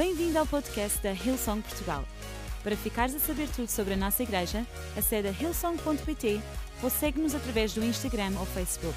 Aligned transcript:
Bem-vindo 0.00 0.38
ao 0.38 0.46
podcast 0.46 0.98
da 1.02 1.12
Hillsong 1.12 1.60
Portugal. 1.60 2.06
Para 2.62 2.74
ficares 2.74 3.14
a 3.14 3.18
saber 3.18 3.46
tudo 3.54 3.68
sobre 3.68 3.92
a 3.92 3.96
nossa 3.98 4.22
igreja, 4.22 4.66
acede 4.96 5.28
a 5.28 5.30
hillsong.pt 5.30 6.40
ou 6.82 6.88
segue-nos 6.88 7.34
através 7.34 7.74
do 7.74 7.84
Instagram 7.84 8.32
ou 8.40 8.46
Facebook. 8.46 8.96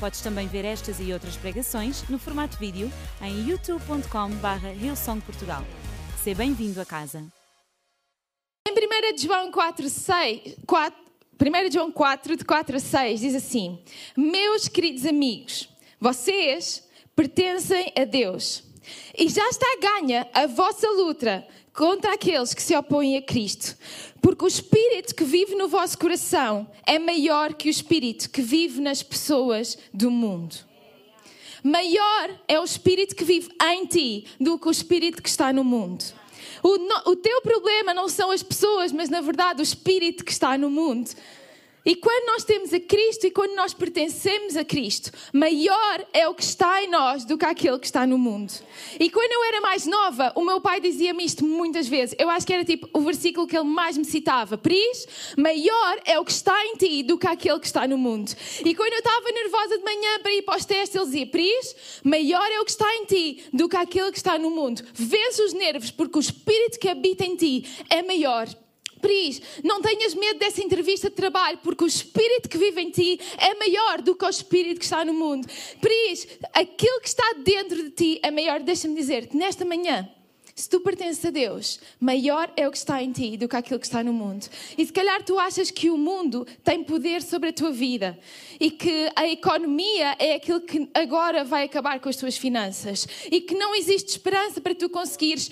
Podes 0.00 0.22
também 0.22 0.48
ver 0.48 0.64
estas 0.64 0.98
e 0.98 1.12
outras 1.12 1.36
pregações 1.36 2.08
no 2.08 2.18
formato 2.18 2.56
vídeo 2.56 2.90
em 3.20 3.50
youtube.com.br 3.50 4.82
hillsongportugal. 4.82 5.62
Seja 6.24 6.38
bem-vindo 6.38 6.80
a 6.80 6.86
casa. 6.86 7.22
Em 8.66 8.72
1 8.72 9.18
João 9.18 9.52
4, 9.52 9.90
6, 9.90 10.56
4, 10.66 11.00
1 11.38 11.70
João 11.70 11.92
4, 11.92 12.36
de 12.36 12.46
4 12.46 12.76
a 12.76 12.80
6, 12.80 13.20
diz 13.20 13.34
assim: 13.34 13.78
Meus 14.16 14.68
queridos 14.68 15.04
amigos, 15.04 15.68
vocês 16.00 16.82
pertencem 17.14 17.92
a 17.94 18.06
Deus 18.06 18.69
e 19.16 19.28
já 19.28 19.48
está 19.48 19.66
ganha 19.80 20.28
a 20.32 20.46
vossa 20.46 20.88
luta 20.90 21.46
contra 21.72 22.14
aqueles 22.14 22.52
que 22.54 22.62
se 22.62 22.76
opõem 22.76 23.16
a 23.16 23.22
Cristo, 23.22 23.76
porque 24.20 24.44
o 24.44 24.48
espírito 24.48 25.14
que 25.14 25.24
vive 25.24 25.54
no 25.54 25.68
vosso 25.68 25.98
coração 25.98 26.66
é 26.86 26.98
maior 26.98 27.54
que 27.54 27.68
o 27.68 27.70
espírito 27.70 28.28
que 28.30 28.42
vive 28.42 28.80
nas 28.80 29.02
pessoas 29.02 29.78
do 29.92 30.10
mundo. 30.10 30.56
Maior 31.62 32.40
é 32.48 32.58
o 32.58 32.64
espírito 32.64 33.14
que 33.14 33.24
vive 33.24 33.50
em 33.62 33.86
ti 33.86 34.26
do 34.40 34.58
que 34.58 34.68
o 34.68 34.70
espírito 34.70 35.22
que 35.22 35.28
está 35.28 35.52
no 35.52 35.62
mundo. 35.62 36.04
O, 36.62 36.76
no, 36.76 37.12
o 37.12 37.16
teu 37.16 37.40
problema 37.42 37.94
não 37.94 38.08
são 38.08 38.30
as 38.30 38.42
pessoas, 38.42 38.92
mas 38.92 39.08
na 39.08 39.20
verdade 39.20 39.60
o 39.60 39.62
espírito 39.62 40.24
que 40.24 40.32
está 40.32 40.56
no 40.56 40.70
mundo. 40.70 41.10
E 41.90 41.96
quando 41.96 42.24
nós 42.28 42.44
temos 42.44 42.72
a 42.72 42.78
Cristo 42.78 43.26
e 43.26 43.32
quando 43.32 43.56
nós 43.56 43.74
pertencemos 43.74 44.56
a 44.56 44.64
Cristo, 44.64 45.10
maior 45.32 46.06
é 46.12 46.28
o 46.28 46.34
que 46.36 46.44
está 46.44 46.80
em 46.84 46.88
nós 46.88 47.24
do 47.24 47.36
que 47.36 47.44
aquele 47.44 47.80
que 47.80 47.86
está 47.86 48.06
no 48.06 48.16
mundo. 48.16 48.52
E 49.00 49.10
quando 49.10 49.32
eu 49.32 49.42
era 49.46 49.60
mais 49.60 49.86
nova, 49.86 50.32
o 50.36 50.44
meu 50.44 50.60
pai 50.60 50.80
dizia-me 50.80 51.24
isto 51.24 51.44
muitas 51.44 51.88
vezes. 51.88 52.14
Eu 52.16 52.30
acho 52.30 52.46
que 52.46 52.52
era 52.52 52.64
tipo 52.64 52.88
o 52.92 53.00
versículo 53.00 53.44
que 53.44 53.56
ele 53.58 53.66
mais 53.66 53.98
me 53.98 54.04
citava. 54.04 54.56
Pris, 54.56 55.08
maior 55.36 56.00
é 56.04 56.16
o 56.16 56.24
que 56.24 56.30
está 56.30 56.64
em 56.64 56.76
ti 56.76 57.02
do 57.02 57.18
que 57.18 57.26
aquele 57.26 57.58
que 57.58 57.66
está 57.66 57.88
no 57.88 57.98
mundo. 57.98 58.30
E 58.64 58.72
quando 58.72 58.92
eu 58.92 59.00
estava 59.00 59.32
nervosa 59.32 59.76
de 59.76 59.82
manhã 59.82 60.20
para 60.22 60.32
ir 60.32 60.42
para 60.42 60.58
os 60.58 60.64
testes, 60.64 60.94
ele 60.94 61.06
dizia: 61.06 61.26
Pris, 61.26 61.74
maior 62.04 62.52
é 62.52 62.60
o 62.60 62.64
que 62.64 62.70
está 62.70 62.94
em 62.98 63.04
ti 63.04 63.42
do 63.52 63.68
que 63.68 63.76
aquele 63.76 64.12
que 64.12 64.18
está 64.18 64.38
no 64.38 64.50
mundo. 64.50 64.80
Vence 64.94 65.42
os 65.42 65.52
nervos, 65.52 65.90
porque 65.90 66.18
o 66.18 66.20
espírito 66.20 66.78
que 66.78 66.88
habita 66.88 67.24
em 67.24 67.34
ti 67.34 67.64
é 67.90 68.00
maior. 68.00 68.46
Pris, 69.00 69.40
não 69.64 69.80
tenhas 69.80 70.14
medo 70.14 70.38
dessa 70.38 70.62
entrevista 70.62 71.08
de 71.08 71.16
trabalho, 71.16 71.58
porque 71.62 71.84
o 71.84 71.86
espírito 71.86 72.48
que 72.48 72.58
vive 72.58 72.80
em 72.80 72.90
ti 72.90 73.20
é 73.38 73.54
maior 73.54 74.02
do 74.02 74.14
que 74.14 74.24
o 74.24 74.28
espírito 74.28 74.78
que 74.78 74.84
está 74.84 75.04
no 75.04 75.14
mundo. 75.14 75.48
Pris, 75.80 76.28
aquilo 76.52 77.00
que 77.00 77.08
está 77.08 77.34
dentro 77.44 77.82
de 77.82 77.90
ti 77.90 78.20
é 78.22 78.30
maior. 78.30 78.60
Deixa-me 78.60 78.94
dizer-te, 78.94 79.36
nesta 79.36 79.64
manhã, 79.64 80.08
se 80.60 80.68
tu 80.68 80.80
pertences 80.80 81.24
a 81.24 81.30
Deus, 81.30 81.80
maior 81.98 82.52
é 82.54 82.68
o 82.68 82.70
que 82.70 82.76
está 82.76 83.02
em 83.02 83.10
ti 83.10 83.36
do 83.36 83.48
que 83.48 83.56
aquilo 83.56 83.80
que 83.80 83.86
está 83.86 84.04
no 84.04 84.12
mundo. 84.12 84.46
E 84.76 84.84
se 84.84 84.92
calhar 84.92 85.22
tu 85.22 85.38
achas 85.38 85.70
que 85.70 85.88
o 85.88 85.96
mundo 85.96 86.46
tem 86.62 86.84
poder 86.84 87.22
sobre 87.22 87.48
a 87.48 87.52
tua 87.52 87.70
vida 87.72 88.18
e 88.58 88.70
que 88.70 89.10
a 89.16 89.26
economia 89.26 90.16
é 90.18 90.34
aquilo 90.34 90.60
que 90.60 90.88
agora 90.92 91.44
vai 91.44 91.64
acabar 91.64 91.98
com 91.98 92.10
as 92.10 92.16
tuas 92.16 92.36
finanças 92.36 93.08
e 93.30 93.40
que 93.40 93.54
não 93.54 93.74
existe 93.74 94.10
esperança 94.10 94.60
para 94.60 94.74
tu 94.74 94.90
conseguires 94.90 95.50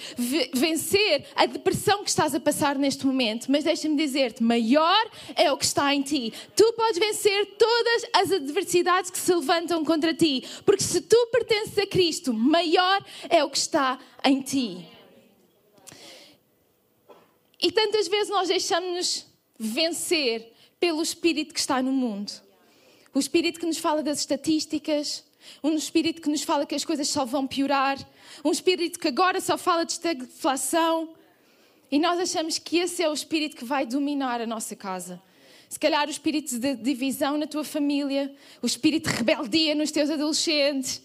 vencer 0.53 1.25
a 1.35 1.47
depressão 1.47 2.05
que 2.05 2.11
estás 2.11 2.35
a 2.35 2.41
passar 2.41 2.77
neste 2.77 3.07
momento. 3.07 3.51
Mas 3.51 3.65
deixa-me 3.65 3.97
dizer-te, 3.97 4.43
maior 4.43 5.11
é 5.35 5.51
o 5.51 5.57
que 5.57 5.65
está 5.65 5.95
em 5.95 6.03
ti. 6.03 6.35
Tu 6.55 6.73
podes 6.75 6.99
vencer 6.99 7.57
todas 7.57 8.03
as 8.13 8.33
adversidades 8.33 9.11
que 9.11 9.19
se 9.19 9.35
levantam 9.35 9.83
contra 9.87 10.13
ti, 10.13 10.45
porque 10.67 10.83
se 10.83 11.01
tu 11.01 11.29
pertences 11.33 11.79
a 11.79 11.87
Cristo, 11.87 12.35
maior 12.35 13.03
é 13.31 13.43
o 13.43 13.49
que 13.49 13.57
está 13.57 13.99
em 14.23 14.43
ti. 14.43 14.98
E 17.61 17.73
tantas 17.73 18.07
vezes 18.09 18.31
nós 18.31 18.49
deixamos-nos 18.49 19.27
vencer 19.59 20.53
pelo 20.79 21.03
espírito 21.03 21.53
que 21.53 21.61
está 21.61 21.83
no 21.83 21.93
mundo. 21.93 22.33
O 23.13 23.19
espírito 23.19 23.59
que 23.59 23.67
nos 23.67 23.79
fala 23.79 24.03
das 24.03 24.21
estatísticas, 24.21 25.25
um 25.63 25.75
espírito 25.75 26.23
que 26.23 26.29
nos 26.29 26.43
fala 26.43 26.67
que 26.67 26.75
as 26.75 26.85
coisas 26.85 27.09
só 27.09 27.25
vão 27.25 27.47
piorar, 27.47 27.99
um 28.45 28.53
espírito 28.53 28.99
que 28.99 29.09
agora 29.09 29.41
só 29.41 29.59
fala 29.59 29.85
de 29.85 29.93
estagflação. 29.93 31.15
E 31.91 31.99
nós 31.99 32.21
achamos 32.21 32.59
que 32.59 32.79
esse 32.79 33.03
é 33.03 33.09
o 33.09 33.13
espírito 33.15 33.57
que 33.57 33.65
vai 33.65 33.87
dominar 33.87 34.41
a 34.41 34.47
nossa 34.47 34.77
casa. 34.77 35.21
Se 35.69 35.79
calhar 35.79 36.07
o 36.07 36.11
espírito 36.11 36.59
de 36.59 36.77
divisão 36.77 37.37
na 37.37 37.47
tua 37.47 37.65
família, 37.65 38.35
o 38.63 38.67
espírito 38.67 39.11
de 39.11 39.17
rebeldia 39.17 39.75
nos 39.75 39.91
teus 39.91 40.11
adolescentes. 40.11 41.03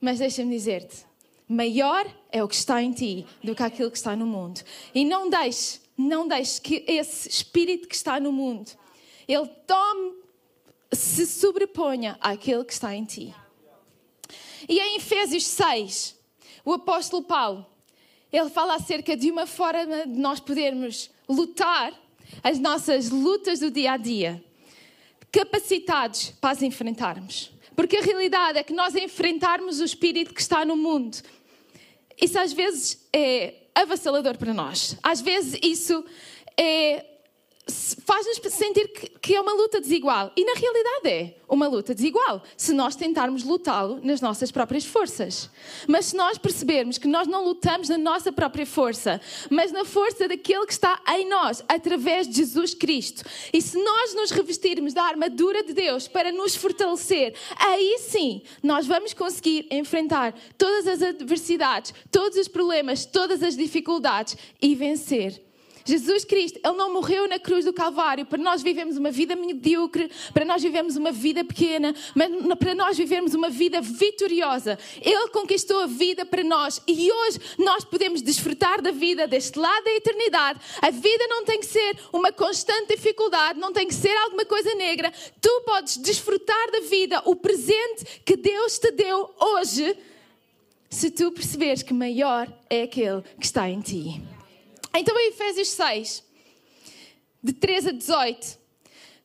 Mas 0.00 0.18
deixa-me 0.18 0.54
dizer-te, 0.54 1.04
maior 1.48 2.06
é 2.32 2.42
o 2.42 2.48
que 2.48 2.54
está 2.54 2.82
em 2.82 2.92
ti 2.92 3.26
do 3.42 3.54
que 3.54 3.62
aquilo 3.62 3.90
que 3.90 3.96
está 3.96 4.16
no 4.16 4.26
mundo. 4.26 4.62
E 4.94 5.04
não 5.04 5.28
deixes 5.28 5.80
não 6.00 6.26
deixes 6.26 6.58
que 6.58 6.84
esse 6.86 7.28
espírito 7.28 7.88
que 7.88 7.94
está 7.94 8.18
no 8.18 8.32
mundo, 8.32 8.70
ele 9.28 9.46
tome, 9.66 10.14
se 10.92 11.26
sobreponha 11.26 12.18
àquele 12.20 12.64
que 12.64 12.72
está 12.72 12.94
em 12.94 13.04
ti. 13.04 13.34
E 14.68 14.78
em 14.78 14.96
Efésios 14.96 15.46
6, 15.46 16.18
o 16.64 16.72
apóstolo 16.72 17.22
Paulo, 17.22 17.66
ele 18.32 18.48
fala 18.48 18.74
acerca 18.74 19.16
de 19.16 19.30
uma 19.30 19.46
forma 19.46 20.06
de 20.06 20.18
nós 20.18 20.40
podermos 20.40 21.10
lutar 21.28 21.92
as 22.42 22.58
nossas 22.58 23.10
lutas 23.10 23.60
do 23.60 23.70
dia 23.70 23.92
a 23.92 23.96
dia, 23.96 24.44
capacitados 25.32 26.30
para 26.40 26.50
as 26.50 26.62
enfrentarmos. 26.62 27.52
Porque 27.74 27.96
a 27.96 28.02
realidade 28.02 28.58
é 28.58 28.62
que 28.62 28.72
nós 28.72 28.94
enfrentarmos 28.94 29.80
o 29.80 29.84
espírito 29.84 30.34
que 30.34 30.40
está 30.40 30.64
no 30.64 30.76
mundo, 30.76 31.18
isso 32.20 32.38
às 32.38 32.52
vezes 32.52 33.08
é 33.12 33.54
avassalador 33.74 34.36
para 34.36 34.52
nós. 34.54 34.96
Às 35.02 35.20
vezes 35.20 35.58
isso 35.62 36.04
é, 36.56 37.04
faz-nos 38.04 38.40
sentir 38.52 38.88
que, 38.88 39.08
que, 39.20 39.34
é 39.34 39.40
uma 39.40 39.52
luta 39.52 39.80
desigual. 39.80 40.32
E 40.36 40.44
na 40.44 40.54
realidade 40.54 41.08
é 41.08 41.34
uma 41.48 41.66
luta 41.66 41.94
desigual, 41.94 42.42
se 42.56 42.72
nós 42.72 42.96
tentarmos 42.96 43.44
lutá-lo 43.44 44.00
nas 44.02 44.20
nossas 44.20 44.50
próprias 44.50 44.84
forças. 44.84 45.50
Mas 45.86 46.06
se 46.06 46.16
nós 46.16 46.38
percebermos 46.38 46.98
que 46.98 47.08
nós 47.08 47.26
não 47.26 47.44
lutamos 47.44 47.88
na 47.88 47.98
nossa 47.98 48.32
própria 48.32 48.66
força, 48.66 49.20
mas 49.50 49.72
na 49.72 49.84
força 49.84 50.28
daquele 50.28 50.66
que 50.66 50.72
está 50.72 51.00
em 51.08 51.28
nós, 51.28 51.64
através 51.68 52.28
de 52.28 52.36
Jesus 52.36 52.74
Cristo, 52.74 53.24
e 53.52 53.60
se 53.60 53.82
nós 53.82 54.14
nos 54.14 54.30
revestirmos 54.30 54.94
da 54.94 55.02
armadura 55.02 55.62
de 55.62 55.72
Deus 55.72 56.08
para 56.08 56.32
nos 56.32 56.54
fortalecer, 56.54 57.34
aí 57.56 57.98
sim 57.98 58.42
nós 58.62 58.86
vamos 58.86 59.12
conseguir 59.12 59.66
enfrentar 59.70 60.34
todas 60.56 60.86
as 60.86 61.02
adversidades, 61.02 61.92
todos 62.10 62.38
os 62.38 62.48
problemas, 62.48 63.04
todas 63.04 63.42
as 63.42 63.56
dificuldades 63.56 64.36
e 64.60 64.74
vencer 64.74 65.49
Jesus 65.84 66.24
Cristo, 66.24 66.60
Ele 66.62 66.76
não 66.76 66.92
morreu 66.92 67.28
na 67.28 67.38
cruz 67.38 67.64
do 67.64 67.72
Calvário 67.72 68.26
para 68.26 68.38
nós 68.42 68.62
vivemos 68.62 68.96
uma 68.96 69.10
vida 69.10 69.34
medíocre, 69.36 70.10
para 70.32 70.44
nós 70.44 70.62
vivemos 70.62 70.96
uma 70.96 71.12
vida 71.12 71.44
pequena, 71.44 71.94
mas 72.14 72.30
para 72.58 72.74
nós 72.74 72.96
vivermos 72.96 73.34
uma 73.34 73.48
vida 73.48 73.80
vitoriosa. 73.80 74.78
Ele 75.00 75.28
conquistou 75.28 75.80
a 75.80 75.86
vida 75.86 76.24
para 76.24 76.44
nós 76.44 76.80
e 76.86 77.10
hoje 77.10 77.40
nós 77.58 77.84
podemos 77.84 78.22
desfrutar 78.22 78.80
da 78.80 78.90
vida 78.90 79.26
deste 79.26 79.58
lado 79.58 79.84
da 79.84 79.92
eternidade. 79.92 80.60
A 80.80 80.90
vida 80.90 81.26
não 81.28 81.44
tem 81.44 81.60
que 81.60 81.66
ser 81.66 81.96
uma 82.12 82.32
constante 82.32 82.94
dificuldade, 82.94 83.58
não 83.58 83.72
tem 83.72 83.86
que 83.86 83.94
ser 83.94 84.16
alguma 84.18 84.44
coisa 84.44 84.74
negra. 84.74 85.12
Tu 85.40 85.62
podes 85.64 85.96
desfrutar 85.96 86.70
da 86.70 86.80
vida, 86.80 87.22
o 87.24 87.36
presente 87.36 88.22
que 88.24 88.36
Deus 88.36 88.78
te 88.78 88.90
deu 88.90 89.30
hoje, 89.38 89.96
se 90.88 91.10
tu 91.10 91.30
perceberes 91.30 91.82
que 91.82 91.94
maior 91.94 92.52
é 92.68 92.82
aquele 92.82 93.22
que 93.38 93.46
está 93.46 93.68
em 93.68 93.80
ti. 93.80 94.20
Então, 94.94 95.18
em 95.18 95.28
Efésios 95.28 95.68
6, 95.68 96.24
de 97.42 97.52
13 97.52 97.88
a 97.88 97.92
18, 97.92 98.58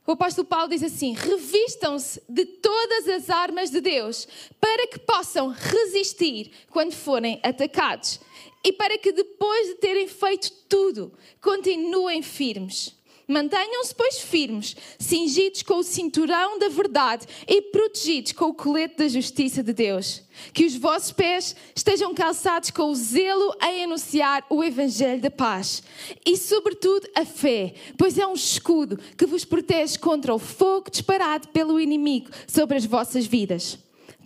o 0.08 0.12
apóstolo 0.12 0.48
Paulo 0.48 0.70
diz 0.70 0.84
assim: 0.84 1.14
revistam-se 1.14 2.22
de 2.30 2.46
todas 2.46 3.08
as 3.10 3.30
armas 3.30 3.72
de 3.72 3.82
Deus 3.82 4.28
para 4.62 4.88
que 4.88 5.00
possam 5.00 5.50
resistir 5.50 6.52
quando 6.70 6.94
forem 6.94 7.40
atacados 7.44 8.20
e 8.64 8.72
para 8.72 8.98
que 8.98 9.12
depois 9.12 9.68
de 9.68 9.76
terem 9.76 10.08
feito 10.08 10.52
tudo, 10.70 11.12
continuem 11.42 12.22
firmes. 12.22 12.96
Mantenham-se, 13.28 13.96
pois, 13.96 14.20
firmes, 14.20 14.76
cingidos 15.00 15.64
com 15.64 15.80
o 15.80 15.84
cinturão 15.84 16.60
da 16.60 16.70
verdade 16.70 17.26
e 17.48 17.60
protegidos 17.60 18.34
com 18.34 18.46
o 18.46 18.54
colete 18.54 18.98
da 18.98 19.08
justiça 19.08 19.64
de 19.64 19.74
Deus. 19.74 20.22
Que 20.54 20.66
os 20.66 20.76
vossos 20.76 21.12
pés 21.12 21.56
estejam 21.76 22.14
calçados 22.14 22.70
com 22.70 22.84
o 22.84 22.96
zelo 22.96 23.56
em 23.64 23.84
anunciar 23.84 24.46
o 24.48 24.64
Evangelho 24.64 25.22
da 25.22 25.32
paz. 25.32 25.82
E, 26.24 26.38
sobretudo, 26.38 27.08
a 27.16 27.26
fé, 27.26 27.74
pois 27.98 28.18
é 28.18 28.28
um 28.28 28.34
escudo 28.34 29.00
que 29.18 29.26
vos 29.26 29.44
protege 29.44 29.98
contra 29.98 30.34
o 30.34 30.40
fogo 30.40 30.92
disparado 30.92 31.48
pelo 31.48 31.80
inimigo 31.80 32.30
sobre 32.48 32.78
as 32.78 32.86
vossas 32.86 33.26
vidas. 33.26 33.80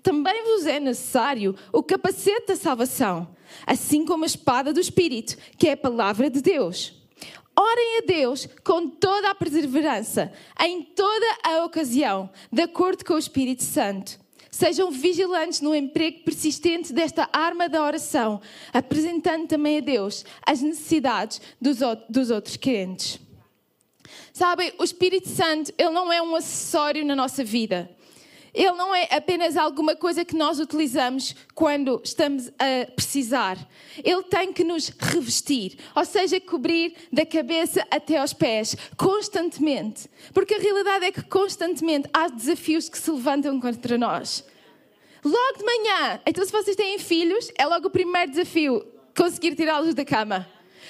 Também 0.04 0.44
vos 0.44 0.66
é 0.66 0.80
necessário 0.80 1.56
o 1.72 1.81
capacete 1.81 2.48
da 2.48 2.56
salvação, 2.56 3.34
assim 3.66 4.06
como 4.06 4.25
a 4.25 4.28
espada 4.28 4.74
do 4.74 4.80
Espírito, 4.80 5.38
que 5.57 5.69
é 5.69 5.74
a 5.74 5.78
palavra 5.78 6.30
de 6.30 6.42
Deus 6.42 6.99
Orem 7.62 7.98
a 7.98 8.02
Deus 8.08 8.48
com 8.64 8.88
toda 8.88 9.32
a 9.32 9.36
perseverança, 9.36 10.32
em 10.62 10.82
toda 10.82 11.26
a 11.44 11.66
ocasião, 11.66 12.30
de 12.50 12.62
acordo 12.62 13.04
com 13.04 13.16
o 13.16 13.20
Espírito 13.20 13.64
Santo. 13.64 14.18
Sejam 14.50 14.90
vigilantes 14.90 15.60
no 15.60 15.76
emprego 15.76 16.24
persistente 16.24 16.94
desta 16.94 17.30
arma 17.34 17.68
da 17.68 17.84
oração, 17.84 18.40
apresentando 18.72 19.46
também 19.46 19.80
a 19.80 19.82
Deus 19.82 20.24
as 20.46 20.62
necessidades 20.62 21.42
dos, 21.60 21.80
dos 22.10 22.32
outros 22.32 22.56
crentes. 22.56 23.20
Sabem, 24.32 24.72
o 24.80 24.84
Espírito 24.86 25.28
Santo, 25.28 25.74
ele 25.78 25.90
não 25.90 26.14
é 26.14 26.22
um 26.22 26.38
acessório 26.38 27.06
na 27.06 27.14
nossa 27.14 27.44
vida. 27.44 27.90
Ele 28.54 28.72
não 28.72 28.94
é 28.94 29.07
apenas 29.12 29.56
alguma 29.56 29.96
coisa 29.96 30.25
que 30.25 30.36
nós 30.36 30.60
utilizamos 30.60 31.36
quando 31.54 32.01
estamos 32.04 32.50
a 32.60 32.92
precisar. 32.92 33.57
Ele 34.04 34.24
tem 34.24 34.51
que 34.51 34.63
nos 34.63 34.90
revestir, 34.90 35.78
ou 35.96 36.06
seja, 36.06 36.40
cobrir 36.40 36.96
da 37.12 37.25
cabeça 37.25 37.86
até 37.92 38.18
aos 38.18 38.34
pés, 38.34 38.75
constantemente. 38.98 40.10
Porque 40.34 40.56
a 40.56 40.60
realidade 40.60 41.06
é 41.06 41.12
que 41.12 41.24
constantemente 41.24 42.10
há 42.13 42.28
desafios 42.28 42.90
que 42.90 42.98
se 42.98 43.12
levantam 43.12 43.60
contra 43.60 43.98
nós. 43.98 44.44
Logo 45.24 45.57
de 45.57 45.66
manhã, 45.66 46.22
então 46.25 46.45
se 46.45 46.52
vocês 46.52 46.75
têm 46.75 46.98
filhos, 46.98 47.52
é 47.57 47.66
logo 47.66 47.88
o 47.88 47.92
primeiro 47.92 48.31
desafio 48.31 48.86
conseguir 49.16 49.56
tirá-los 49.56 49.94
da 49.94 50.06
cama. 50.06 50.48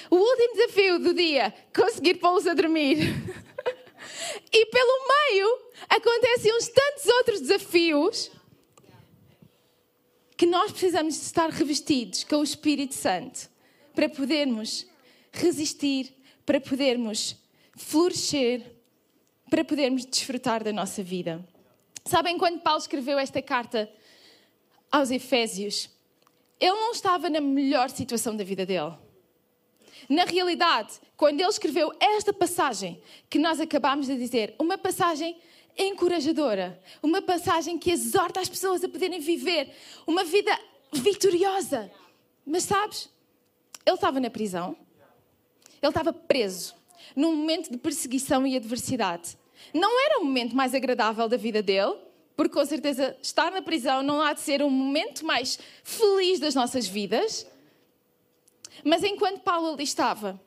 O 0.08 0.16
último 0.16 0.54
desafio 0.54 0.98
do 0.98 1.12
dia, 1.12 1.52
conseguir 1.74 2.14
pô-los 2.14 2.46
a 2.46 2.54
dormir. 2.54 3.14
e 4.52 4.66
pelo 4.66 5.08
meio, 5.08 5.58
acontecem 5.88 6.56
uns 6.56 6.68
tantos 6.68 7.06
outros 7.06 7.40
desafios 7.40 8.30
que 10.36 10.46
nós 10.46 10.72
precisamos 10.72 11.14
de 11.14 11.22
estar 11.22 11.50
revestidos 11.50 12.24
com 12.24 12.36
o 12.36 12.42
Espírito 12.42 12.94
Santo 12.94 13.48
para 13.94 14.08
podermos 14.08 14.86
resistir, 15.32 16.14
para 16.46 16.60
podermos 16.60 17.36
florescer, 17.76 18.64
para 19.48 19.64
podermos 19.64 20.04
desfrutar 20.04 20.64
da 20.64 20.72
nossa 20.72 21.02
vida. 21.02 21.46
Sabem 22.04 22.38
quando 22.38 22.60
Paulo 22.60 22.80
escreveu 22.80 23.18
esta 23.18 23.42
carta 23.42 23.90
aos 24.90 25.10
Efésios? 25.10 25.90
Ele 26.58 26.72
não 26.72 26.92
estava 26.92 27.28
na 27.28 27.40
melhor 27.40 27.90
situação 27.90 28.36
da 28.36 28.42
vida 28.42 28.64
dele. 28.66 28.94
Na 30.10 30.24
realidade, 30.24 31.00
quando 31.16 31.40
ele 31.40 31.48
escreveu 31.48 31.92
esta 32.00 32.32
passagem 32.32 33.00
que 33.30 33.38
nós 33.38 33.60
acabamos 33.60 34.06
de 34.08 34.16
dizer, 34.16 34.56
uma 34.58 34.76
passagem 34.76 35.36
encorajadora, 35.78 36.82
uma 37.00 37.22
passagem 37.22 37.78
que 37.78 37.92
exorta 37.92 38.40
as 38.40 38.48
pessoas 38.48 38.82
a 38.82 38.88
poderem 38.88 39.20
viver 39.20 39.72
uma 40.04 40.24
vida 40.24 40.50
vitoriosa. 40.92 41.92
Mas 42.44 42.64
sabes, 42.64 43.08
ele 43.86 43.94
estava 43.94 44.18
na 44.18 44.28
prisão, 44.28 44.76
ele 45.80 45.90
estava 45.90 46.12
preso, 46.12 46.74
num 47.14 47.36
momento 47.36 47.70
de 47.70 47.78
perseguição 47.78 48.44
e 48.44 48.56
adversidade. 48.56 49.38
Não 49.72 50.04
era 50.06 50.18
o 50.18 50.24
momento 50.24 50.56
mais 50.56 50.74
agradável 50.74 51.28
da 51.28 51.36
vida 51.36 51.62
dele, 51.62 51.94
porque 52.36 52.54
com 52.54 52.66
certeza 52.66 53.16
estar 53.22 53.52
na 53.52 53.62
prisão 53.62 54.02
não 54.02 54.20
há 54.20 54.32
de 54.32 54.40
ser 54.40 54.60
um 54.60 54.70
momento 54.70 55.24
mais 55.24 55.56
feliz 55.84 56.40
das 56.40 56.56
nossas 56.56 56.84
vidas. 56.88 57.46
Mas 58.84 59.02
enquanto 59.02 59.40
Paulo 59.40 59.72
ali 59.72 59.84
estava, 59.84 60.40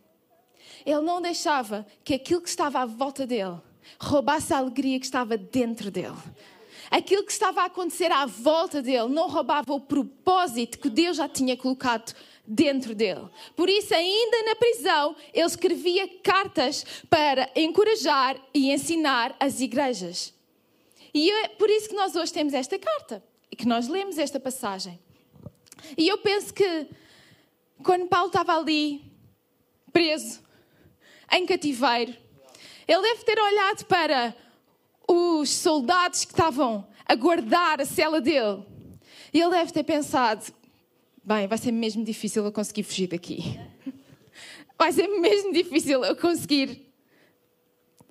ele 0.85 1.01
não 1.01 1.21
deixava 1.21 1.85
que 2.03 2.13
aquilo 2.13 2.41
que 2.41 2.50
estava 2.50 2.80
à 2.80 2.85
volta 2.85 3.25
dele 3.25 3.57
roubasse 4.00 4.53
a 4.53 4.57
alegria 4.57 5.00
que 5.00 5.06
estava 5.06 5.38
dentro 5.38 5.91
dele. 5.91 6.18
Aquilo 6.91 7.24
que 7.24 7.31
estava 7.31 7.62
a 7.62 7.65
acontecer 7.65 8.12
à 8.12 8.25
volta 8.25 8.81
dele 8.81 9.09
não 9.09 9.27
roubava 9.27 9.74
o 9.74 9.80
propósito 9.80 10.77
que 10.80 10.89
Deus 10.89 11.18
já 11.18 11.27
tinha 11.27 11.57
colocado 11.57 12.13
dentro 12.45 12.94
dele. 12.94 13.27
Por 13.56 13.69
isso, 13.69 13.94
ainda 13.95 14.44
na 14.44 14.56
prisão, 14.56 15.15
ele 15.33 15.45
escrevia 15.45 16.07
cartas 16.21 16.85
para 17.09 17.50
encorajar 17.56 18.38
e 18.53 18.71
ensinar 18.71 19.35
as 19.39 19.59
igrejas. 19.59 20.33
E 21.13 21.31
é 21.31 21.47
por 21.50 21.69
isso 21.69 21.89
que 21.89 21.95
nós 21.95 22.15
hoje 22.15 22.33
temos 22.33 22.53
esta 22.53 22.77
carta 22.77 23.24
e 23.51 23.56
que 23.56 23.68
nós 23.68 23.88
lemos 23.88 24.18
esta 24.18 24.39
passagem. 24.39 25.00
E 25.97 26.07
eu 26.07 26.18
penso 26.18 26.53
que 26.53 26.88
quando 27.83 28.07
Paulo 28.07 28.27
estava 28.27 28.57
ali, 28.57 29.12
preso, 29.91 30.41
em 31.31 31.45
cativeiro, 31.45 32.15
ele 32.88 33.01
deve 33.01 33.24
ter 33.24 33.39
olhado 33.39 33.85
para 33.85 34.35
os 35.07 35.50
soldados 35.50 36.25
que 36.25 36.31
estavam 36.31 36.88
a 37.06 37.15
guardar 37.15 37.81
a 37.81 37.85
cela 37.85 38.19
dele. 38.19 38.63
E 39.33 39.39
ele 39.41 39.51
deve 39.51 39.71
ter 39.71 39.83
pensado: 39.83 40.45
bem, 41.24 41.47
vai 41.47 41.57
ser 41.57 41.71
mesmo 41.71 42.03
difícil 42.03 42.45
eu 42.45 42.51
conseguir 42.51 42.83
fugir 42.83 43.07
daqui. 43.07 43.59
Vai 44.75 44.91
ser 44.91 45.07
mesmo 45.07 45.53
difícil 45.53 46.03
eu 46.03 46.15
conseguir 46.15 46.91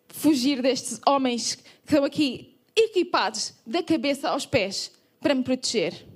fugir 0.08 0.62
destes 0.62 1.00
homens 1.06 1.56
que 1.56 1.64
estão 1.84 2.04
aqui 2.04 2.56
equipados 2.74 3.52
da 3.66 3.82
cabeça 3.82 4.30
aos 4.30 4.46
pés 4.46 4.90
para 5.20 5.34
me 5.34 5.42
proteger. 5.42 6.06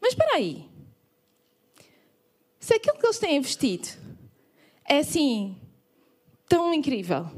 Mas 0.00 0.12
espera 0.12 0.36
aí. 0.36 0.68
Se 2.66 2.74
aquilo 2.74 2.98
que 2.98 3.06
eles 3.06 3.20
têm 3.20 3.40
vestido 3.40 3.86
é 4.84 4.98
assim 4.98 5.56
tão 6.48 6.74
incrível, 6.74 7.30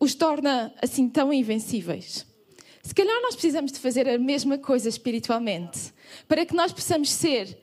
os 0.00 0.16
torna 0.16 0.74
assim 0.82 1.08
tão 1.08 1.32
invencíveis. 1.32 2.26
Se 2.82 2.92
calhar 2.92 3.22
nós 3.22 3.36
precisamos 3.36 3.70
de 3.70 3.78
fazer 3.78 4.08
a 4.08 4.18
mesma 4.18 4.58
coisa 4.58 4.88
espiritualmente, 4.88 5.94
para 6.26 6.44
que 6.44 6.56
nós 6.56 6.72
possamos 6.72 7.08
ser 7.10 7.56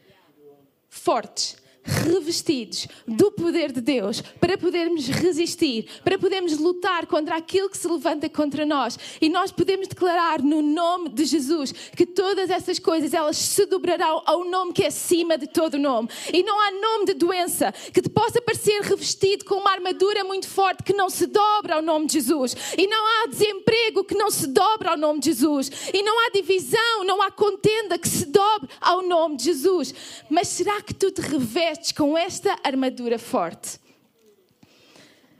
fortes, 0.87 1.57
revestidos 1.89 2.87
do 3.07 3.31
poder 3.31 3.71
de 3.71 3.81
Deus 3.81 4.21
para 4.39 4.57
podermos 4.57 5.07
resistir, 5.07 5.87
para 6.03 6.17
podermos 6.17 6.57
lutar 6.57 7.05
contra 7.07 7.35
aquilo 7.35 7.69
que 7.69 7.77
se 7.77 7.87
levanta 7.87 8.29
contra 8.29 8.65
nós. 8.65 8.97
E 9.19 9.29
nós 9.29 9.51
podemos 9.51 9.87
declarar 9.87 10.41
no 10.41 10.61
nome 10.61 11.09
de 11.09 11.25
Jesus 11.25 11.71
que 11.71 12.05
todas 12.05 12.49
essas 12.49 12.79
coisas 12.79 13.13
elas 13.13 13.37
se 13.37 13.65
dobrarão 13.65 14.21
ao 14.25 14.45
nome 14.45 14.73
que 14.73 14.83
é 14.83 14.87
acima 14.87 15.37
de 15.37 15.47
todo 15.47 15.77
nome. 15.77 16.09
E 16.31 16.43
não 16.43 16.59
há 16.59 16.71
nome 16.71 17.05
de 17.05 17.13
doença 17.13 17.71
que 17.71 18.01
te 18.01 18.09
possa 18.09 18.41
parecer 18.41 18.81
revestido 18.81 19.45
com 19.45 19.55
uma 19.55 19.71
armadura 19.71 20.23
muito 20.23 20.47
forte 20.47 20.83
que 20.83 20.93
não 20.93 21.09
se 21.09 21.25
dobra 21.25 21.75
ao 21.75 21.81
nome 21.81 22.07
de 22.07 22.13
Jesus. 22.13 22.55
E 22.77 22.87
não 22.87 23.05
há 23.05 23.27
desemprego 23.27 24.03
que 24.03 24.15
não 24.15 24.29
se 24.29 24.47
dobra 24.47 24.91
ao 24.91 24.97
nome 24.97 25.19
de 25.19 25.27
Jesus. 25.27 25.71
E 25.93 26.03
não 26.03 26.19
há 26.19 26.29
divisão, 26.31 27.03
não 27.03 27.21
há 27.21 27.31
contenda 27.31 27.97
que 27.97 28.07
se 28.07 28.25
dobre 28.25 28.69
ao 28.79 29.01
nome 29.01 29.37
de 29.37 29.45
Jesus. 29.45 29.93
Mas 30.29 30.47
será 30.47 30.81
que 30.81 30.93
tu 30.93 31.11
te 31.11 31.21
revestes 31.21 31.78
vestes 31.79 31.91
com 31.91 32.17
esta 32.17 32.57
armadura 32.63 33.17
forte. 33.17 33.79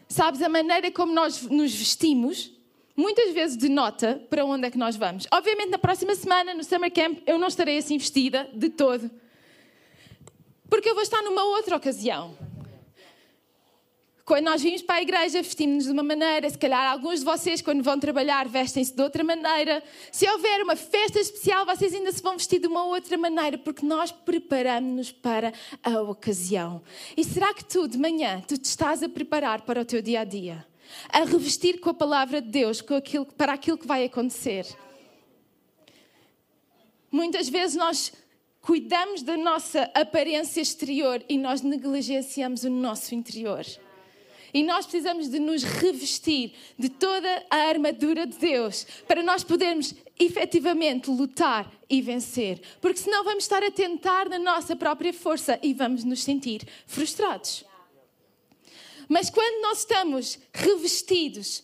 Sabes, 0.08 0.42
a 0.42 0.50
maneira 0.50 0.92
como 0.92 1.14
nós 1.14 1.44
nos 1.44 1.76
vestimos 1.76 2.52
muitas 2.96 3.34
vezes 3.34 3.56
denota 3.56 4.22
para 4.30 4.44
onde 4.44 4.68
é 4.68 4.72
que 4.72 4.78
nós 4.78 4.96
vamos. 4.96 5.28
Obviamente, 5.32 5.70
na 5.70 5.78
próxima 5.78 6.16
semana, 6.16 6.54
no 6.54 6.64
Summer 6.64 6.92
Camp, 6.92 7.20
eu 7.28 7.38
não 7.38 7.48
estarei 7.48 7.78
assim 7.78 7.98
vestida 7.98 8.50
de 8.54 8.70
todo. 8.70 9.10
Porque 10.70 10.90
eu 10.90 10.94
vou 10.94 11.04
estar 11.04 11.22
numa 11.22 11.44
outra 11.44 11.76
ocasião. 11.76 12.38
Quando 14.30 14.46
nós 14.46 14.62
vimos 14.62 14.84
para 14.84 14.98
a 14.98 15.02
igreja, 15.02 15.42
vestimos-nos 15.42 15.86
de 15.86 15.92
uma 15.92 16.04
maneira, 16.04 16.48
se 16.48 16.56
calhar 16.56 16.92
alguns 16.92 17.22
de 17.22 17.26
vocês, 17.26 17.64
quando 17.64 17.82
vão 17.82 18.00
trabalhar, 18.00 18.48
vestem-se 18.48 18.96
de 18.96 19.02
outra 19.02 19.24
maneira. 19.24 19.82
Se 20.12 20.30
houver 20.30 20.62
uma 20.62 20.76
festa 20.76 21.20
especial, 21.20 21.66
vocês 21.66 21.96
ainda 21.96 22.12
se 22.12 22.22
vão 22.22 22.38
vestir 22.38 22.60
de 22.60 22.68
uma 22.68 22.86
outra 22.86 23.18
maneira, 23.18 23.58
porque 23.58 23.84
nós 23.84 24.12
preparamos-nos 24.12 25.12
para 25.12 25.52
a 25.82 26.00
ocasião. 26.04 26.80
E 27.18 27.24
será 27.24 27.56
que 27.56 27.66
tu, 27.66 27.88
de 27.88 27.98
manhã, 27.98 28.40
tu 28.48 28.56
te 28.56 28.66
estás 28.66 29.02
a 29.02 29.10
preparar 29.10 29.62
para 29.62 29.82
o 29.82 29.86
teu 29.86 30.00
dia 30.00 30.20
a 30.20 30.24
dia? 30.24 30.64
A 31.12 31.24
revestir 31.24 31.80
com 31.80 31.90
a 31.90 31.94
palavra 31.96 32.40
de 32.40 32.50
Deus 32.50 32.82
com 32.82 32.94
aquilo, 32.94 33.26
para 33.26 33.54
aquilo 33.54 33.80
que 33.80 33.88
vai 33.88 34.06
acontecer? 34.06 34.68
Muitas 37.12 37.50
vezes 37.50 37.76
nós 37.76 38.14
cuidamos 38.62 39.24
da 39.24 39.36
nossa 39.36 39.90
aparência 39.96 40.62
exterior 40.62 41.20
e 41.28 41.36
nós 41.36 41.64
negligenciamos 41.64 42.64
o 42.64 42.70
nosso 42.70 43.16
interior. 43.16 43.66
E 44.54 44.64
nós 44.64 44.86
precisamos 44.86 45.30
de 45.30 45.40
nos 45.40 45.64
revestir 45.64 46.54
de 46.78 46.90
toda 46.90 47.46
a 47.50 47.58
armadura 47.58 48.26
de 48.26 48.38
Deus 48.38 48.86
para 49.08 49.22
nós 49.24 49.44
podermos 49.44 49.94
efetivamente 50.20 51.10
lutar 51.10 51.72
e 51.90 52.02
vencer. 52.02 52.62
Porque 52.82 53.00
senão 53.00 53.24
vamos 53.24 53.44
estar 53.44 53.64
a 53.64 53.72
tentar 53.72 54.28
na 54.30 54.40
nossa 54.40 54.76
própria 54.76 55.14
força 55.14 55.60
e 55.62 55.74
vamos 55.74 56.04
nos 56.04 56.24
sentir 56.24 56.68
frustrados. 56.86 57.66
Mas 59.08 59.30
quando 59.30 59.62
nós 59.62 59.80
estamos 59.80 60.38
revestidos, 60.54 61.64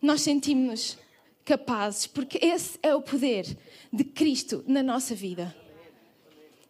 nós 0.00 0.20
sentimos-nos 0.20 0.98
capazes, 1.44 2.06
porque 2.06 2.38
esse 2.44 2.78
é 2.82 2.94
o 2.94 3.00
poder 3.00 3.56
de 3.92 4.04
Cristo 4.04 4.62
na 4.66 4.82
nossa 4.82 5.14
vida. 5.14 5.54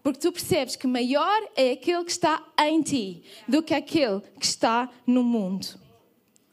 Porque 0.06 0.20
tu 0.20 0.30
percebes 0.30 0.76
que 0.76 0.86
maior 0.86 1.50
é 1.56 1.72
aquele 1.72 2.04
que 2.04 2.12
está 2.12 2.40
em 2.60 2.80
ti 2.80 3.24
do 3.48 3.60
que 3.60 3.74
aquele 3.74 4.20
que 4.38 4.46
está 4.46 4.88
no 5.04 5.24
mundo. 5.24 5.66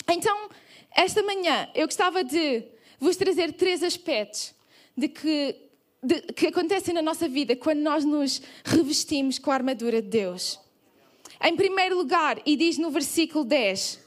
Então, 0.10 0.50
esta 0.90 1.22
manhã 1.22 1.70
eu 1.76 1.86
gostava 1.86 2.24
de 2.24 2.64
vos 3.00 3.16
trazer 3.16 3.54
três 3.54 3.84
aspectos 3.84 4.56
de 4.98 5.08
que, 5.08 5.56
de, 6.02 6.22
que 6.34 6.48
acontecem 6.48 6.96
na 6.96 7.04
nossa 7.04 7.30
vida 7.30 7.56
quando 7.56 7.82
nós 7.82 8.04
nos 8.04 8.42
revestimos 8.66 9.38
com 9.38 9.52
a 9.52 9.54
armadura 9.54 10.02
de 10.02 10.10
Deus. 10.10 10.60
Em 11.40 11.56
primeiro 11.56 11.96
lugar, 11.96 12.42
e 12.48 12.56
diz 12.56 12.80
no 12.80 12.90
versículo 12.90 13.46
10: 13.46 14.00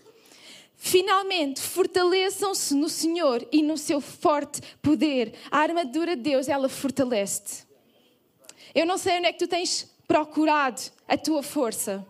Finalmente, 0.77 1.61
fortaleçam-se 1.61 2.75
no 2.75 2.89
Senhor 2.89 3.47
e 3.53 3.63
no 3.63 3.79
seu 3.79 4.01
forte 4.01 4.61
poder. 4.83 5.35
A 5.53 5.61
armadura 5.61 6.17
de 6.17 6.23
Deus, 6.23 6.49
ela 6.49 6.69
fortalece-te. 6.69 7.66
Eu 8.77 8.85
não 8.85 8.99
sei 8.99 9.17
onde 9.17 9.29
é 9.29 9.33
que 9.33 9.39
tu 9.39 9.49
tens 9.49 9.91
procurado 10.07 10.83
a 11.09 11.17
tua 11.17 11.43
força. 11.43 12.07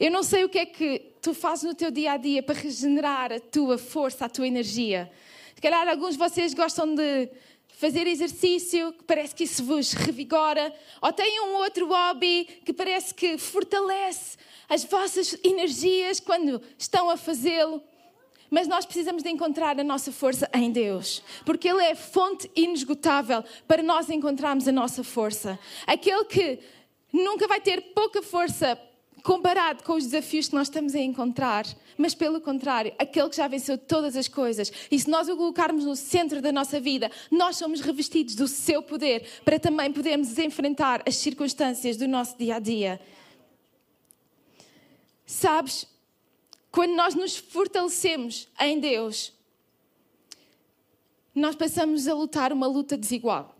Eu 0.00 0.10
não 0.10 0.24
sei 0.24 0.42
o 0.42 0.48
que 0.48 0.58
é 0.58 0.66
que 0.66 0.98
tu 1.22 1.32
fazes 1.32 1.62
no 1.62 1.72
teu 1.72 1.88
dia 1.88 2.14
a 2.14 2.16
dia 2.16 2.42
para 2.42 2.56
regenerar 2.56 3.32
a 3.32 3.38
tua 3.38 3.78
força, 3.78 4.24
a 4.24 4.28
tua 4.28 4.44
energia. 4.44 5.08
Se 5.54 5.62
calhar 5.62 5.86
alguns 5.86 6.14
de 6.14 6.18
vocês 6.18 6.52
gostam 6.52 6.96
de 6.96 7.30
fazer 7.68 8.08
exercício, 8.08 8.92
que 8.92 9.04
parece 9.04 9.36
que 9.36 9.44
isso 9.44 9.64
vos 9.64 9.92
revigora, 9.92 10.74
ou 11.00 11.12
têm 11.12 11.40
um 11.42 11.54
outro 11.58 11.86
hobby 11.86 12.44
que 12.64 12.72
parece 12.72 13.14
que 13.14 13.38
fortalece 13.38 14.36
as 14.68 14.82
vossas 14.82 15.38
energias 15.44 16.18
quando 16.18 16.60
estão 16.76 17.08
a 17.08 17.16
fazê-lo. 17.16 17.80
Mas 18.54 18.68
nós 18.68 18.86
precisamos 18.86 19.24
de 19.24 19.28
encontrar 19.28 19.80
a 19.80 19.82
nossa 19.82 20.12
força 20.12 20.48
em 20.54 20.70
Deus, 20.70 21.24
porque 21.44 21.68
Ele 21.68 21.82
é 21.82 21.96
fonte 21.96 22.48
inesgotável 22.54 23.42
para 23.66 23.82
nós 23.82 24.08
encontrarmos 24.08 24.68
a 24.68 24.70
nossa 24.70 25.02
força. 25.02 25.58
Aquele 25.84 26.24
que 26.26 26.60
nunca 27.12 27.48
vai 27.48 27.60
ter 27.60 27.80
pouca 27.92 28.22
força 28.22 28.80
comparado 29.24 29.82
com 29.82 29.94
os 29.94 30.04
desafios 30.04 30.46
que 30.46 30.54
nós 30.54 30.68
estamos 30.68 30.94
a 30.94 31.00
encontrar, 31.00 31.66
mas 31.98 32.14
pelo 32.14 32.40
contrário, 32.40 32.94
aquele 32.96 33.28
que 33.28 33.34
já 33.34 33.48
venceu 33.48 33.76
todas 33.76 34.14
as 34.14 34.28
coisas. 34.28 34.70
E 34.88 35.00
se 35.00 35.10
nós 35.10 35.28
o 35.28 35.36
colocarmos 35.36 35.84
no 35.84 35.96
centro 35.96 36.40
da 36.40 36.52
nossa 36.52 36.78
vida, 36.78 37.10
nós 37.32 37.56
somos 37.56 37.80
revestidos 37.80 38.36
do 38.36 38.46
seu 38.46 38.80
poder 38.84 39.26
para 39.44 39.58
também 39.58 39.92
podermos 39.92 40.38
enfrentar 40.38 41.02
as 41.04 41.16
circunstâncias 41.16 41.96
do 41.96 42.06
nosso 42.06 42.38
dia 42.38 42.54
a 42.54 42.60
dia. 42.60 43.00
Sabes, 45.26 45.92
quando 46.74 46.96
nós 46.96 47.14
nos 47.14 47.36
fortalecemos 47.36 48.48
em 48.60 48.80
Deus, 48.80 49.32
nós 51.34 51.54
passamos 51.54 52.08
a 52.08 52.14
lutar 52.14 52.52
uma 52.52 52.66
luta 52.66 52.96
desigual. 52.96 53.56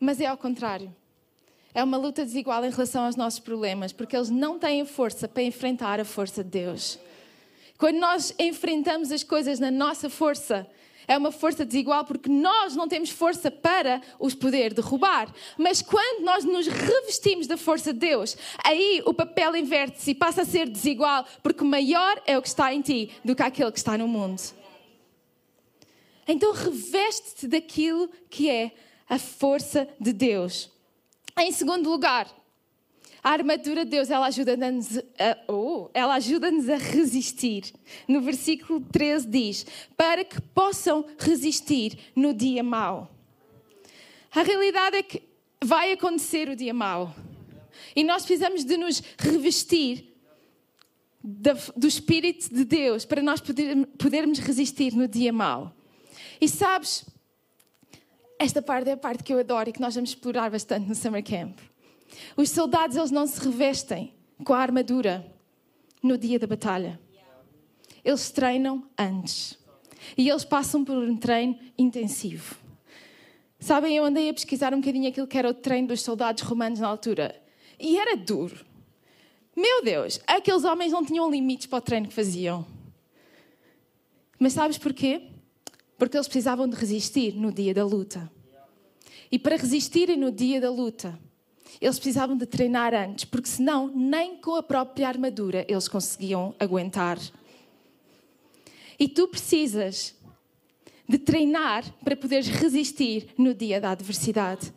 Mas 0.00 0.20
é 0.20 0.26
ao 0.26 0.36
contrário 0.36 0.94
é 1.74 1.82
uma 1.82 1.96
luta 1.96 2.24
desigual 2.24 2.64
em 2.64 2.70
relação 2.70 3.04
aos 3.04 3.16
nossos 3.16 3.40
problemas, 3.40 3.92
porque 3.92 4.16
eles 4.16 4.30
não 4.30 4.60
têm 4.60 4.86
força 4.86 5.26
para 5.26 5.42
enfrentar 5.42 5.98
a 5.98 6.04
força 6.04 6.44
de 6.44 6.50
Deus. 6.50 7.00
Quando 7.76 7.98
nós 7.98 8.32
enfrentamos 8.38 9.10
as 9.10 9.24
coisas 9.24 9.58
na 9.58 9.72
nossa 9.72 10.08
força, 10.08 10.66
é 11.06 11.16
uma 11.16 11.30
força 11.30 11.64
desigual 11.64 12.04
porque 12.04 12.28
nós 12.28 12.74
não 12.74 12.88
temos 12.88 13.10
força 13.10 13.50
para 13.50 14.00
os 14.18 14.34
poder 14.34 14.72
derrubar. 14.72 15.32
Mas 15.58 15.82
quando 15.82 16.24
nós 16.24 16.44
nos 16.44 16.66
revestimos 16.66 17.46
da 17.46 17.56
força 17.56 17.92
de 17.92 17.98
Deus, 17.98 18.36
aí 18.62 19.02
o 19.06 19.14
papel 19.14 19.56
inverte-se 19.56 20.10
e 20.10 20.14
passa 20.14 20.42
a 20.42 20.44
ser 20.44 20.68
desigual, 20.68 21.24
porque 21.42 21.64
maior 21.64 22.20
é 22.26 22.36
o 22.36 22.42
que 22.42 22.48
está 22.48 22.72
em 22.72 22.80
ti 22.80 23.10
do 23.24 23.34
que 23.34 23.42
aquele 23.42 23.72
que 23.72 23.78
está 23.78 23.96
no 23.98 24.08
mundo. 24.08 24.40
Então 26.26 26.52
reveste-te 26.52 27.46
daquilo 27.46 28.08
que 28.30 28.48
é 28.48 28.72
a 29.08 29.18
força 29.18 29.88
de 30.00 30.12
Deus. 30.12 30.70
Em 31.38 31.52
segundo 31.52 31.90
lugar, 31.90 32.28
a 33.24 33.30
armadura 33.30 33.86
de 33.86 33.90
Deus, 33.90 34.10
ela 34.10 34.26
ajuda-nos 34.26 34.98
a, 34.98 35.50
oh, 35.50 35.88
ela 35.94 36.16
ajuda-nos 36.16 36.68
a 36.68 36.76
resistir. 36.76 37.72
No 38.06 38.20
versículo 38.20 38.82
13 38.82 39.26
diz: 39.26 39.66
para 39.96 40.22
que 40.22 40.38
possam 40.42 41.06
resistir 41.18 41.98
no 42.14 42.34
dia 42.34 42.62
mau. 42.62 43.10
A 44.30 44.42
realidade 44.42 44.98
é 44.98 45.02
que 45.02 45.22
vai 45.64 45.92
acontecer 45.92 46.50
o 46.50 46.56
dia 46.56 46.74
mau. 46.74 47.14
E 47.96 48.04
nós 48.04 48.26
precisamos 48.26 48.62
de 48.62 48.76
nos 48.76 49.02
revestir 49.18 50.12
do 51.22 51.86
Espírito 51.86 52.54
de 52.54 52.64
Deus 52.66 53.06
para 53.06 53.22
nós 53.22 53.40
podermos 53.40 54.38
resistir 54.38 54.92
no 54.92 55.08
dia 55.08 55.32
mau. 55.32 55.74
E 56.38 56.46
sabes, 56.46 57.06
esta 58.38 58.60
parte 58.60 58.90
é 58.90 58.92
a 58.92 58.96
parte 58.98 59.24
que 59.24 59.32
eu 59.32 59.38
adoro 59.38 59.70
e 59.70 59.72
que 59.72 59.80
nós 59.80 59.94
vamos 59.94 60.10
explorar 60.10 60.50
bastante 60.50 60.86
no 60.86 60.94
Summer 60.94 61.24
Camp. 61.24 61.56
Os 62.36 62.50
soldados, 62.50 62.96
eles 62.96 63.10
não 63.10 63.26
se 63.26 63.40
revestem 63.40 64.14
com 64.44 64.52
a 64.52 64.58
armadura 64.58 65.24
no 66.02 66.18
dia 66.18 66.38
da 66.38 66.46
batalha. 66.46 67.00
Eles 68.04 68.30
treinam 68.30 68.84
antes. 68.98 69.58
E 70.16 70.28
eles 70.28 70.44
passam 70.44 70.84
por 70.84 70.96
um 70.96 71.16
treino 71.16 71.58
intensivo. 71.78 72.56
Sabem, 73.58 73.96
eu 73.96 74.04
andei 74.04 74.28
a 74.28 74.34
pesquisar 74.34 74.74
um 74.74 74.80
bocadinho 74.80 75.08
aquilo 75.08 75.26
que 75.26 75.38
era 75.38 75.48
o 75.48 75.54
treino 75.54 75.88
dos 75.88 76.02
soldados 76.02 76.42
romanos 76.42 76.80
na 76.80 76.88
altura. 76.88 77.40
E 77.80 77.98
era 77.98 78.14
duro. 78.14 78.64
Meu 79.56 79.82
Deus, 79.82 80.20
aqueles 80.26 80.64
homens 80.64 80.92
não 80.92 81.04
tinham 81.04 81.30
limites 81.30 81.66
para 81.66 81.78
o 81.78 81.80
treino 81.80 82.08
que 82.08 82.14
faziam. 82.14 82.66
Mas 84.38 84.52
sabes 84.52 84.76
porquê? 84.76 85.30
Porque 85.96 86.16
eles 86.16 86.26
precisavam 86.26 86.68
de 86.68 86.76
resistir 86.76 87.34
no 87.34 87.52
dia 87.52 87.72
da 87.72 87.84
luta. 87.84 88.30
E 89.30 89.38
para 89.38 89.56
resistirem 89.56 90.16
no 90.16 90.30
dia 90.30 90.60
da 90.60 90.70
luta, 90.70 91.18
eles 91.80 91.98
precisavam 91.98 92.36
de 92.36 92.46
treinar 92.46 92.94
antes, 92.94 93.24
porque 93.24 93.48
senão, 93.48 93.88
nem 93.88 94.36
com 94.36 94.54
a 94.54 94.62
própria 94.62 95.08
armadura 95.08 95.64
eles 95.68 95.88
conseguiam 95.88 96.54
aguentar. 96.58 97.18
E 98.98 99.08
tu 99.08 99.28
precisas 99.28 100.14
de 101.08 101.18
treinar 101.18 101.84
para 102.02 102.16
poderes 102.16 102.48
resistir 102.48 103.28
no 103.36 103.54
dia 103.54 103.80
da 103.80 103.90
adversidade. 103.90 104.72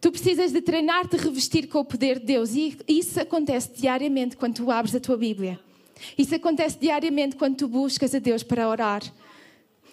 Tu 0.00 0.10
precisas 0.10 0.52
de 0.52 0.60
treinar-te 0.60 1.16
a 1.16 1.18
revestir 1.18 1.68
com 1.68 1.78
o 1.78 1.84
poder 1.84 2.18
de 2.18 2.26
Deus. 2.26 2.54
E 2.54 2.76
isso 2.88 3.20
acontece 3.20 3.70
diariamente 3.74 4.36
quando 4.36 4.56
tu 4.56 4.70
abres 4.70 4.94
a 4.94 5.00
tua 5.00 5.16
Bíblia. 5.16 5.58
Isso 6.16 6.34
acontece 6.34 6.78
diariamente 6.78 7.36
quando 7.36 7.56
tu 7.56 7.68
buscas 7.68 8.14
a 8.14 8.18
Deus 8.18 8.42
para 8.42 8.68
orar. 8.68 9.02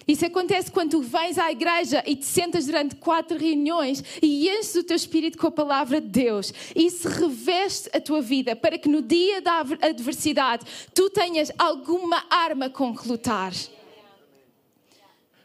Isso 0.08 0.26
acontece 0.26 0.72
quando 0.72 1.02
vens 1.02 1.38
à 1.38 1.52
igreja 1.52 2.04
e 2.06 2.16
te 2.16 2.26
sentas 2.26 2.66
durante 2.66 2.96
quatro 2.96 3.38
reuniões 3.38 4.04
e 4.22 4.50
enches 4.50 4.76
o 4.76 4.84
teu 4.84 4.96
espírito 4.96 5.38
com 5.38 5.48
a 5.48 5.52
palavra 5.52 6.02
de 6.02 6.08
Deus. 6.08 6.54
Isso 6.76 7.08
reveste 7.08 7.90
a 7.94 8.02
tua 8.02 8.22
vida 8.22 8.56
para 8.56 8.78
que 8.78 8.90
no 8.90 9.02
dia 9.02 9.42
da 9.42 9.60
adversidade 9.82 10.66
tu 10.94 11.10
tenhas 11.10 11.52
alguma 11.58 12.26
arma 12.30 12.70
com 12.70 12.96
que 12.96 13.08
lutar. 13.08 13.54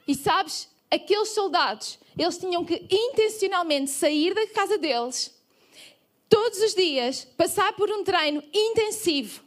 E 0.06 0.14
sabes, 0.14 0.68
aqueles 0.90 1.28
soldados, 1.28 1.98
eles 2.16 2.38
tinham 2.38 2.64
que 2.64 2.86
intencionalmente 2.90 3.90
sair 3.90 4.34
da 4.34 4.46
casa 4.48 4.78
deles, 4.78 5.34
todos 6.28 6.60
os 6.60 6.74
dias, 6.74 7.26
passar 7.36 7.74
por 7.74 7.90
um 7.90 8.02
treino 8.02 8.42
intensivo. 8.52 9.42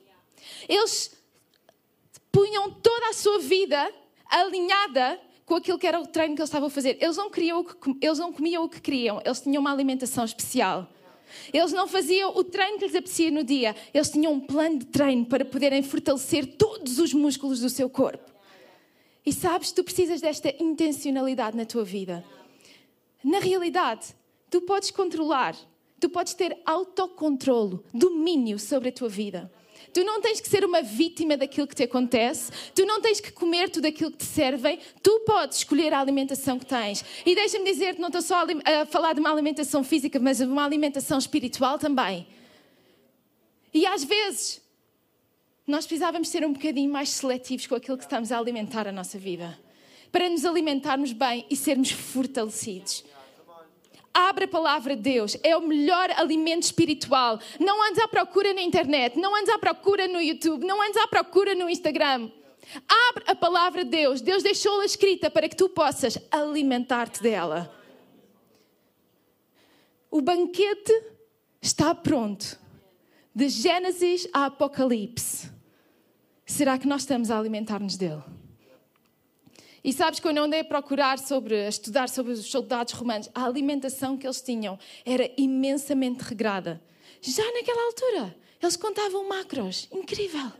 Eles 0.70 1.12
punham 2.32 2.72
toda 2.72 3.10
a 3.10 3.13
sua 3.13 3.39
vida 3.39 3.91
alinhada 4.31 5.19
com 5.45 5.55
aquilo 5.55 5.77
que 5.77 5.85
era 5.85 6.00
o 6.00 6.07
treino 6.07 6.35
que 6.35 6.41
eles 6.41 6.50
estavam 6.50 6.67
a 6.67 6.71
fazer. 6.71 6.97
Eles 7.01 7.17
não, 7.17 7.29
queriam 7.29 7.63
que, 7.63 7.75
eles 8.01 8.19
não 8.19 8.31
comiam 8.31 8.63
o 8.63 8.69
que 8.69 8.79
queriam, 8.79 9.21
eles 9.25 9.41
tinham 9.41 9.59
uma 9.59 9.71
alimentação 9.71 10.23
especial. 10.23 10.88
Eles 11.53 11.71
não 11.71 11.88
faziam 11.88 12.35
o 12.35 12.43
treino 12.43 12.77
que 12.77 12.85
lhes 12.85 12.95
apetecia 12.95 13.31
no 13.31 13.43
dia, 13.43 13.75
eles 13.93 14.09
tinham 14.09 14.33
um 14.33 14.39
plano 14.39 14.79
de 14.79 14.85
treino 14.85 15.25
para 15.25 15.45
poderem 15.45 15.81
fortalecer 15.81 16.57
todos 16.57 17.00
os 17.00 17.13
músculos 17.13 17.59
do 17.59 17.69
seu 17.69 17.89
corpo. 17.89 18.31
E 19.25 19.31
sabes, 19.31 19.71
tu 19.71 19.83
precisas 19.83 20.19
desta 20.19 20.53
intencionalidade 20.61 21.55
na 21.55 21.65
tua 21.65 21.83
vida. 21.83 22.23
Na 23.23 23.39
realidade, 23.39 24.15
tu 24.50 24.61
podes 24.61 24.89
controlar, 24.89 25.55
tu 26.00 26.09
podes 26.09 26.33
ter 26.33 26.57
autocontrolo, 26.65 27.83
domínio 27.93 28.57
sobre 28.57 28.89
a 28.89 28.91
tua 28.91 29.07
vida. 29.07 29.51
Tu 29.93 30.03
não 30.03 30.21
tens 30.21 30.39
que 30.39 30.48
ser 30.48 30.63
uma 30.63 30.81
vítima 30.81 31.36
daquilo 31.36 31.67
que 31.67 31.75
te 31.75 31.83
acontece. 31.83 32.51
Tu 32.74 32.86
não 32.86 33.01
tens 33.01 33.19
que 33.19 33.31
comer 33.31 33.69
tudo 33.69 33.86
aquilo 33.86 34.12
que 34.12 34.17
te 34.17 34.25
servem. 34.25 34.79
Tu 35.03 35.19
podes 35.25 35.57
escolher 35.57 35.93
a 35.93 36.00
alimentação 36.00 36.57
que 36.57 36.65
tens. 36.65 37.03
E 37.25 37.36
deixa-me 37.36 37.65
dizer 37.65 37.95
que 37.95 38.01
não 38.01 38.07
estou 38.07 38.21
só 38.21 38.43
a 38.43 38.86
falar 38.86 39.13
de 39.13 39.19
uma 39.19 39.31
alimentação 39.31 39.83
física, 39.83 40.19
mas 40.19 40.38
de 40.38 40.45
uma 40.45 40.63
alimentação 40.63 41.17
espiritual 41.17 41.77
também. 41.77 42.27
E 43.74 43.86
às 43.86 44.03
vezes, 44.03 44.62
nós 45.67 45.86
precisávamos 45.86 46.29
ser 46.29 46.45
um 46.45 46.53
bocadinho 46.53 46.91
mais 46.91 47.10
seletivos 47.10 47.67
com 47.67 47.75
aquilo 47.75 47.98
que 47.98 48.03
estamos 48.03 48.31
a 48.31 48.38
alimentar 48.38 48.88
a 48.88 48.91
nossa 48.91 49.17
vida. 49.17 49.57
Para 50.12 50.29
nos 50.29 50.45
alimentarmos 50.45 51.13
bem 51.13 51.45
e 51.50 51.55
sermos 51.55 51.91
fortalecidos. 51.91 53.03
Abre 54.13 54.46
a 54.46 54.48
palavra 54.48 54.96
de 54.96 55.01
Deus, 55.01 55.38
é 55.44 55.56
o 55.56 55.62
melhor 55.62 56.12
alimento 56.12 56.63
espiritual. 56.63 57.39
Não 57.60 57.82
andes 57.88 58.00
à 58.00 58.08
procura 58.08 58.53
na 58.53 58.62
internet, 58.62 59.18
não 59.18 59.36
andes 59.36 59.50
à 59.50 59.58
procura 59.58 60.08
no 60.08 60.22
YouTube, 60.22 60.65
não 60.65 60.82
andes 60.82 60.98
à 60.98 61.08
procura 61.08 61.56
no 61.56 61.70
Instagram. 61.70 62.30
Abre 63.10 63.24
a 63.27 63.36
palavra 63.36 63.84
de 63.84 63.91
Deus. 63.91 64.22
Deus 64.22 64.44
deixou-la 64.44 64.86
escrita 64.86 65.30
para 65.30 65.48
que 65.50 65.56
tu 65.56 65.70
possas 65.70 66.18
alimentar-te 66.30 67.22
dela. 67.22 67.74
O 70.10 70.22
banquete 70.22 70.94
está 71.62 71.96
pronto. 71.96 72.60
De 73.34 73.48
Gênesis 73.48 74.27
a 74.34 74.46
Apocalipse. 74.46 75.50
Será 76.46 76.77
que 76.77 76.88
nós 76.88 77.03
estamos 77.03 77.32
a 77.32 77.39
alimentar-nos 77.39 77.96
dele? 77.96 78.22
E 79.83 79.91
sabes, 79.91 80.19
quando 80.19 80.38
eu 80.38 80.43
andei 80.43 80.59
a 80.59 80.65
procurar 80.65 81.17
sobre, 81.17 81.65
a 81.65 81.69
estudar 81.69 82.07
sobre 82.07 82.33
os 82.33 82.45
soldados 82.45 82.93
romanos, 82.93 83.29
a 83.33 83.45
alimentação 83.45 84.17
que 84.17 84.27
eles 84.27 84.41
tinham 84.41 84.77
era 85.05 85.29
imensamente 85.38 86.21
regrada. 86.23 86.81
Já 87.21 87.43
naquela 87.53 87.85
altura, 87.88 88.35
eles 88.61 88.75
contavam 88.75 89.27
macros. 89.27 89.88
Incrível. 89.91 90.51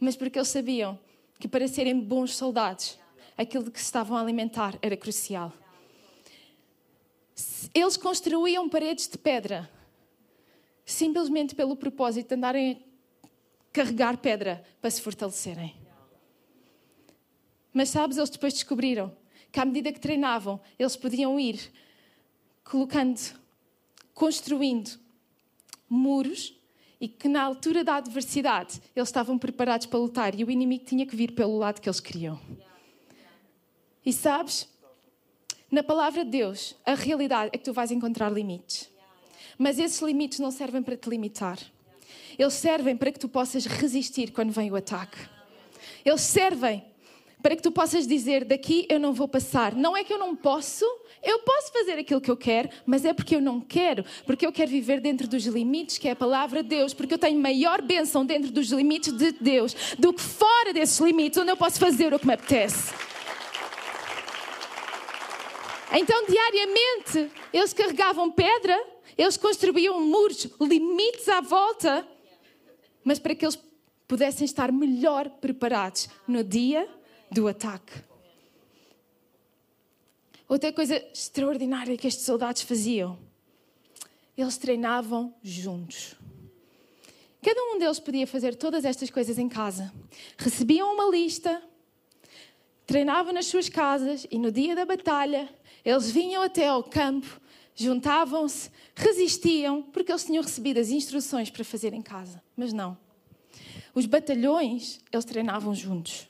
mas 0.00 0.16
porque 0.16 0.38
eles 0.38 0.48
sabiam 0.48 0.98
que 1.38 1.46
para 1.46 1.68
serem 1.68 2.00
bons 2.00 2.34
soldados, 2.34 2.98
aquilo 3.36 3.64
de 3.64 3.70
que 3.70 3.78
se 3.78 3.84
estavam 3.84 4.16
a 4.16 4.20
alimentar 4.20 4.78
era 4.80 4.96
crucial. 4.96 5.52
Eles 7.74 7.96
construíam 7.98 8.68
paredes 8.68 9.06
de 9.06 9.18
pedra 9.18 9.70
simplesmente 10.84 11.54
pelo 11.54 11.76
propósito 11.76 12.28
de 12.28 12.34
andarem 12.34 12.84
a 13.22 13.26
carregar 13.72 14.16
pedra 14.16 14.64
para 14.80 14.90
se 14.90 15.00
fortalecerem. 15.00 15.79
Mas 17.72 17.88
sabes, 17.90 18.16
eles 18.16 18.30
depois 18.30 18.52
descobriram 18.52 19.14
que 19.52 19.60
à 19.60 19.64
medida 19.64 19.92
que 19.92 20.00
treinavam, 20.00 20.60
eles 20.78 20.96
podiam 20.96 21.38
ir 21.38 21.70
colocando, 22.64 23.20
construindo 24.14 24.98
muros 25.88 26.54
e 27.00 27.08
que 27.08 27.28
na 27.28 27.42
altura 27.42 27.82
da 27.82 27.96
adversidade 27.96 28.80
eles 28.94 29.08
estavam 29.08 29.38
preparados 29.38 29.86
para 29.86 29.98
lutar 29.98 30.38
e 30.38 30.44
o 30.44 30.50
inimigo 30.50 30.84
tinha 30.84 31.06
que 31.06 31.16
vir 31.16 31.32
pelo 31.32 31.58
lado 31.58 31.80
que 31.80 31.88
eles 31.88 32.00
queriam. 32.00 32.38
E 34.04 34.12
sabes, 34.12 34.68
na 35.70 35.82
palavra 35.82 36.24
de 36.24 36.30
Deus, 36.30 36.76
a 36.84 36.94
realidade 36.94 37.50
é 37.52 37.58
que 37.58 37.64
tu 37.64 37.72
vais 37.72 37.90
encontrar 37.90 38.30
limites. 38.30 38.90
Mas 39.58 39.78
esses 39.78 40.00
limites 40.00 40.38
não 40.38 40.50
servem 40.50 40.82
para 40.82 40.96
te 40.96 41.08
limitar. 41.08 41.58
Eles 42.38 42.54
servem 42.54 42.96
para 42.96 43.12
que 43.12 43.18
tu 43.18 43.28
possas 43.28 43.66
resistir 43.66 44.32
quando 44.32 44.52
vem 44.52 44.70
o 44.70 44.76
ataque. 44.76 45.18
Eles 46.04 46.22
servem 46.22 46.84
para 47.42 47.56
que 47.56 47.62
tu 47.62 47.70
possas 47.70 48.06
dizer: 48.06 48.44
daqui 48.44 48.86
eu 48.88 48.98
não 48.98 49.12
vou 49.12 49.28
passar. 49.28 49.74
Não 49.74 49.96
é 49.96 50.04
que 50.04 50.12
eu 50.12 50.18
não 50.18 50.34
posso, 50.36 50.84
eu 51.22 51.40
posso 51.40 51.72
fazer 51.72 51.92
aquilo 51.92 52.20
que 52.20 52.30
eu 52.30 52.36
quero, 52.36 52.68
mas 52.86 53.04
é 53.04 53.12
porque 53.12 53.36
eu 53.36 53.40
não 53.40 53.60
quero, 53.60 54.04
porque 54.26 54.46
eu 54.46 54.52
quero 54.52 54.70
viver 54.70 55.00
dentro 55.00 55.26
dos 55.26 55.44
limites 55.46 55.98
que 55.98 56.08
é 56.08 56.12
a 56.12 56.16
palavra 56.16 56.62
de 56.62 56.68
Deus, 56.68 56.94
porque 56.94 57.14
eu 57.14 57.18
tenho 57.18 57.40
maior 57.40 57.82
bênção 57.82 58.24
dentro 58.24 58.50
dos 58.50 58.70
limites 58.70 59.12
de 59.12 59.32
Deus 59.32 59.74
do 59.98 60.12
que 60.12 60.22
fora 60.22 60.72
desses 60.72 60.98
limites, 61.00 61.38
onde 61.38 61.50
eu 61.50 61.56
posso 61.56 61.78
fazer 61.78 62.12
o 62.12 62.18
que 62.18 62.26
me 62.26 62.34
apetece. 62.34 62.92
Então, 65.92 66.24
diariamente, 66.24 67.32
eles 67.52 67.72
carregavam 67.72 68.30
pedra, 68.30 68.80
eles 69.18 69.36
construíam 69.36 70.00
muros, 70.00 70.46
limites 70.60 71.28
à 71.28 71.40
volta, 71.40 72.06
mas 73.02 73.18
para 73.18 73.34
que 73.34 73.44
eles 73.44 73.58
pudessem 74.06 74.44
estar 74.44 74.70
melhor 74.70 75.28
preparados 75.28 76.08
no 76.28 76.44
dia 76.44 76.88
do 77.30 77.46
ataque. 77.46 77.92
Outra 80.48 80.72
coisa 80.72 80.96
extraordinária 81.12 81.96
que 81.96 82.08
estes 82.08 82.26
soldados 82.26 82.62
faziam, 82.62 83.18
eles 84.36 84.58
treinavam 84.58 85.34
juntos. 85.42 86.16
Cada 87.42 87.62
um 87.64 87.78
deles 87.78 88.00
podia 88.00 88.26
fazer 88.26 88.54
todas 88.56 88.84
estas 88.84 89.10
coisas 89.10 89.38
em 89.38 89.48
casa. 89.48 89.92
Recebiam 90.36 90.92
uma 90.92 91.08
lista, 91.08 91.62
treinavam 92.86 93.32
nas 93.32 93.46
suas 93.46 93.68
casas 93.68 94.26
e 94.30 94.38
no 94.38 94.50
dia 94.50 94.74
da 94.74 94.84
batalha 94.84 95.48
eles 95.84 96.10
vinham 96.10 96.42
até 96.42 96.66
ao 96.66 96.82
campo, 96.82 97.40
juntavam-se, 97.74 98.70
resistiam, 98.94 99.82
porque 99.82 100.12
eles 100.12 100.24
tinham 100.24 100.42
recebido 100.42 100.78
as 100.78 100.90
instruções 100.90 101.48
para 101.48 101.64
fazer 101.64 101.94
em 101.94 102.02
casa. 102.02 102.42
Mas 102.56 102.72
não. 102.72 102.98
Os 103.94 104.04
batalhões, 104.04 105.00
eles 105.12 105.24
treinavam 105.24 105.74
juntos. 105.74 106.28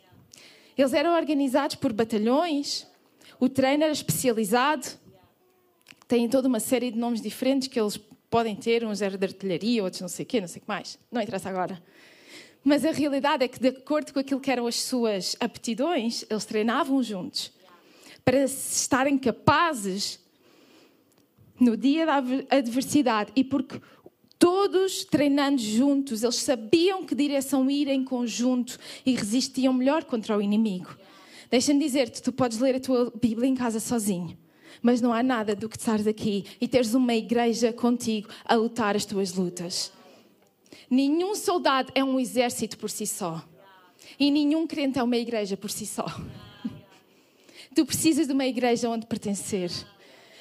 Eles 0.76 0.92
eram 0.92 1.14
organizados 1.14 1.76
por 1.76 1.92
batalhões, 1.92 2.86
o 3.38 3.48
treino 3.48 3.84
era 3.84 3.92
especializado, 3.92 4.86
têm 6.06 6.28
toda 6.28 6.48
uma 6.48 6.60
série 6.60 6.90
de 6.90 6.98
nomes 6.98 7.20
diferentes 7.20 7.68
que 7.68 7.80
eles 7.80 7.98
podem 8.30 8.54
ter, 8.54 8.84
uns 8.84 9.02
eram 9.02 9.18
de 9.18 9.26
artilharia, 9.26 9.82
outros 9.82 10.00
não 10.00 10.08
sei 10.08 10.24
o 10.24 10.26
quê, 10.26 10.40
não 10.40 10.48
sei 10.48 10.58
o 10.58 10.62
que 10.62 10.68
mais. 10.68 10.98
Não 11.10 11.20
interessa 11.20 11.48
agora. 11.48 11.82
Mas 12.62 12.84
a 12.84 12.92
realidade 12.92 13.44
é 13.44 13.48
que, 13.48 13.58
de 13.58 13.68
acordo 13.68 14.12
com 14.12 14.20
aquilo 14.20 14.40
que 14.40 14.50
eram 14.50 14.66
as 14.66 14.76
suas 14.76 15.34
aptidões, 15.40 16.24
eles 16.28 16.44
treinavam 16.44 17.02
juntos 17.02 17.52
para 18.24 18.44
estarem 18.44 19.16
capazes 19.16 20.20
no 21.58 21.76
dia 21.76 22.06
da 22.06 22.16
adversidade 22.50 23.32
e 23.34 23.42
porque 23.42 23.80
todos 24.40 25.04
treinando 25.04 25.60
juntos, 25.60 26.22
eles 26.22 26.36
sabiam 26.36 27.04
que 27.04 27.14
direção 27.14 27.70
ir 27.70 27.86
em 27.88 28.02
conjunto 28.02 28.78
e 29.04 29.14
resistiam 29.14 29.74
melhor 29.74 30.02
contra 30.04 30.36
o 30.36 30.40
inimigo. 30.40 30.96
Deixa-me 31.50 31.78
dizer-te, 31.78 32.22
tu 32.22 32.32
podes 32.32 32.58
ler 32.58 32.76
a 32.76 32.80
tua 32.80 33.12
Bíblia 33.20 33.46
em 33.46 33.54
casa 33.54 33.78
sozinho, 33.78 34.36
mas 34.80 35.02
não 35.02 35.12
há 35.12 35.22
nada 35.22 35.54
do 35.54 35.68
que 35.68 35.76
estares 35.76 36.06
aqui 36.06 36.46
e 36.58 36.66
teres 36.66 36.94
uma 36.94 37.14
igreja 37.14 37.70
contigo 37.70 38.28
a 38.44 38.54
lutar 38.54 38.96
as 38.96 39.04
tuas 39.04 39.34
lutas. 39.34 39.92
Nenhum 40.88 41.34
soldado 41.34 41.92
é 41.94 42.02
um 42.02 42.18
exército 42.18 42.78
por 42.78 42.88
si 42.88 43.06
só. 43.06 43.44
E 44.18 44.30
nenhum 44.30 44.66
crente 44.66 44.98
é 44.98 45.02
uma 45.02 45.16
igreja 45.16 45.56
por 45.56 45.70
si 45.70 45.86
só. 45.86 46.06
Tu 47.74 47.86
precisas 47.86 48.26
de 48.26 48.32
uma 48.32 48.46
igreja 48.46 48.88
onde 48.88 49.06
pertencer. 49.06 49.70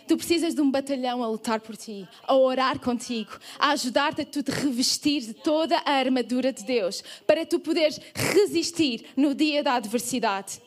Tu 0.09 0.17
precisas 0.17 0.55
de 0.55 0.61
um 0.61 0.71
batalhão 0.71 1.23
a 1.23 1.27
lutar 1.27 1.61
por 1.61 1.77
ti, 1.77 2.07
a 2.23 2.35
orar 2.35 2.79
contigo, 2.79 3.29
a 3.59 3.69
ajudar-te 3.73 4.23
a 4.23 4.25
tu 4.25 4.41
te 4.41 4.49
revestir 4.49 5.21
de 5.21 5.35
toda 5.35 5.77
a 5.85 5.91
armadura 5.91 6.51
de 6.51 6.63
Deus, 6.63 7.03
para 7.27 7.45
tu 7.45 7.59
poderes 7.59 8.01
resistir 8.15 9.05
no 9.15 9.35
dia 9.35 9.61
da 9.61 9.75
adversidade. 9.75 10.59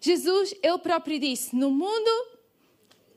Jesus, 0.00 0.54
ele 0.62 0.78
próprio 0.78 1.20
disse: 1.20 1.54
No 1.54 1.70
mundo 1.70 2.10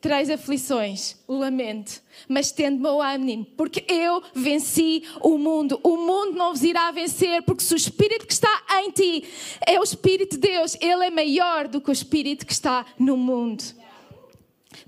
tereis 0.01 0.29
aflições, 0.29 1.15
lamento, 1.29 2.01
mas 2.27 2.51
tende 2.51 2.85
o 2.85 3.01
ânimo, 3.01 3.45
porque 3.55 3.85
eu 3.87 4.21
venci 4.33 5.03
o 5.21 5.37
mundo. 5.37 5.79
O 5.81 5.95
mundo 5.95 6.35
não 6.35 6.51
vos 6.51 6.61
irá 6.61 6.91
vencer, 6.91 7.41
porque 7.43 7.63
se 7.63 7.73
o 7.73 7.77
Espírito 7.77 8.27
que 8.27 8.33
está 8.33 8.65
em 8.83 8.91
ti 8.91 9.23
é 9.65 9.79
o 9.79 9.83
Espírito 9.83 10.31
de 10.31 10.41
Deus, 10.45 10.75
ele 10.81 11.05
é 11.05 11.09
maior 11.09 11.69
do 11.69 11.79
que 11.79 11.89
o 11.89 11.93
Espírito 11.93 12.45
que 12.45 12.51
está 12.51 12.85
no 12.99 13.15
mundo. 13.15 13.63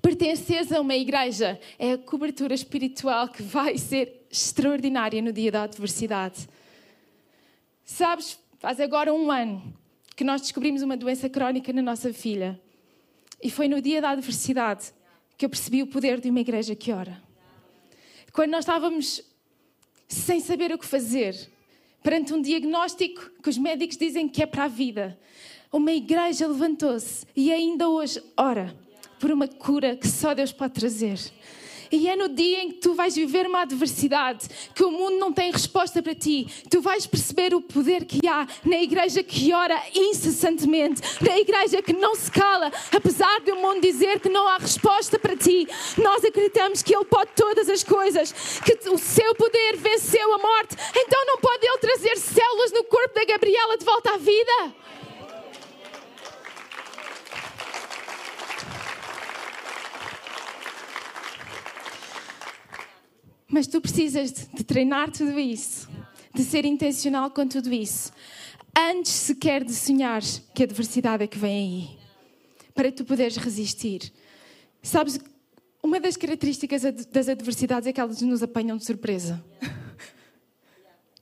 Pertenceres 0.01 0.71
a 0.71 0.81
uma 0.81 0.95
igreja 0.95 1.59
é 1.77 1.93
a 1.93 1.97
cobertura 1.97 2.53
espiritual 2.53 3.27
que 3.29 3.43
vai 3.43 3.77
ser 3.77 4.25
extraordinária 4.31 5.21
no 5.21 5.31
dia 5.31 5.51
da 5.51 5.63
adversidade. 5.63 6.47
Sabes, 7.83 8.39
faz 8.59 8.79
agora 8.79 9.13
um 9.13 9.31
ano 9.31 9.73
que 10.15 10.23
nós 10.23 10.41
descobrimos 10.41 10.81
uma 10.81 10.97
doença 10.97 11.29
crónica 11.29 11.71
na 11.71 11.81
nossa 11.81 12.13
filha. 12.13 12.59
E 13.41 13.49
foi 13.49 13.67
no 13.67 13.81
dia 13.81 14.01
da 14.01 14.11
adversidade 14.11 14.91
que 15.37 15.45
eu 15.45 15.49
percebi 15.49 15.83
o 15.83 15.87
poder 15.87 16.19
de 16.19 16.29
uma 16.29 16.39
igreja 16.39 16.75
que 16.75 16.91
ora. 16.91 17.21
Quando 18.31 18.51
nós 18.51 18.61
estávamos 18.61 19.21
sem 20.07 20.39
saber 20.39 20.71
o 20.71 20.77
que 20.77 20.85
fazer, 20.85 21.49
perante 22.01 22.33
um 22.33 22.41
diagnóstico 22.41 23.29
que 23.41 23.49
os 23.49 23.57
médicos 23.57 23.97
dizem 23.97 24.27
que 24.27 24.41
é 24.41 24.45
para 24.45 24.65
a 24.65 24.67
vida, 24.67 25.19
uma 25.71 25.91
igreja 25.91 26.47
levantou-se 26.47 27.25
e 27.35 27.51
ainda 27.51 27.89
hoje 27.89 28.21
ora 28.37 28.75
por 29.19 29.31
uma 29.31 29.47
cura 29.47 29.95
que 29.95 30.07
só 30.07 30.33
Deus 30.33 30.51
pode 30.51 30.73
trazer. 30.73 31.19
E 31.91 32.07
é 32.07 32.15
no 32.15 32.29
dia 32.29 32.63
em 32.63 32.71
que 32.71 32.79
tu 32.79 32.93
vais 32.93 33.15
viver 33.15 33.47
uma 33.47 33.61
adversidade, 33.61 34.47
que 34.73 34.83
o 34.83 34.91
mundo 34.91 35.17
não 35.17 35.31
tem 35.31 35.51
resposta 35.51 36.01
para 36.01 36.15
ti, 36.15 36.47
tu 36.69 36.81
vais 36.81 37.05
perceber 37.05 37.53
o 37.53 37.61
poder 37.61 38.05
que 38.05 38.27
há 38.27 38.47
na 38.65 38.81
igreja 38.81 39.23
que 39.23 39.53
ora 39.53 39.81
incessantemente, 39.93 41.01
na 41.21 41.37
igreja 41.37 41.81
que 41.81 41.93
não 41.93 42.15
se 42.15 42.31
cala, 42.31 42.71
apesar 42.91 43.41
do 43.41 43.55
mundo 43.55 43.81
dizer 43.81 44.19
que 44.19 44.29
não 44.29 44.47
há 44.47 44.57
resposta 44.57 45.19
para 45.19 45.35
ti. 45.35 45.67
Nós 45.97 46.23
acreditamos 46.23 46.81
que 46.81 46.95
Ele 46.95 47.05
pode 47.05 47.31
todas 47.35 47.69
as 47.69 47.83
coisas, 47.83 48.33
que 48.63 48.89
o 48.89 48.97
seu 48.97 49.35
poder 49.35 49.77
venceu 49.77 50.33
a 50.33 50.37
morte, 50.37 50.75
então 50.95 51.25
não 51.25 51.37
pode 51.39 51.65
Ele 51.65 51.77
trazer 51.77 52.17
células 52.17 52.71
no 52.71 52.83
corpo 52.83 53.13
da 53.13 53.25
Gabriela 53.25 53.77
de 53.77 53.85
volta 53.85 54.13
à 54.13 54.17
vida? 54.17 54.75
Mas 63.47 63.67
tu 63.67 63.79
precisas 63.79 64.31
de 64.31 64.63
treinar 64.63 65.11
tudo 65.11 65.39
isso, 65.39 65.87
de 66.33 66.43
ser 66.43 66.65
intencional 66.65 67.29
com 67.29 67.47
tudo 67.47 67.71
isso, 67.73 68.11
antes 68.75 69.11
sequer 69.11 69.63
de 69.63 69.73
sonhar 69.73 70.21
que 70.53 70.63
a 70.63 70.65
adversidade 70.65 71.23
é 71.23 71.27
que 71.27 71.37
vem 71.37 71.51
aí, 71.51 71.97
para 72.73 72.91
tu 72.91 73.05
poderes 73.05 73.37
resistir. 73.37 74.11
Sabes, 74.81 75.19
uma 75.81 75.99
das 75.99 76.17
características 76.17 76.81
das 77.11 77.29
adversidades 77.29 77.87
é 77.87 77.93
que 77.93 78.01
elas 78.01 78.21
nos 78.21 78.41
apanham 78.41 78.75
de 78.75 78.83
surpresa. 78.85 79.43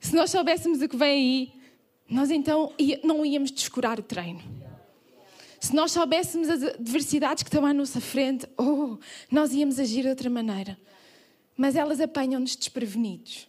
Se 0.00 0.14
nós 0.14 0.30
soubéssemos 0.30 0.80
o 0.80 0.88
que 0.88 0.96
vem 0.96 1.10
aí, 1.10 1.52
nós 2.08 2.30
então 2.30 2.72
não 3.02 3.24
íamos 3.24 3.50
descurar 3.50 3.98
o 3.98 4.02
treino. 4.02 4.42
Se 5.60 5.74
nós 5.74 5.92
soubéssemos 5.92 6.48
as 6.50 6.62
adversidades 6.62 7.42
que 7.42 7.48
estão 7.48 7.64
à 7.64 7.72
nossa 7.72 8.00
frente, 8.00 8.46
oh, 8.58 8.98
nós 9.30 9.52
íamos 9.54 9.78
agir 9.78 10.02
de 10.02 10.08
outra 10.08 10.28
maneira. 10.28 10.78
Mas 11.56 11.76
elas 11.76 12.00
apanham-nos 12.00 12.56
desprevenidos. 12.56 13.48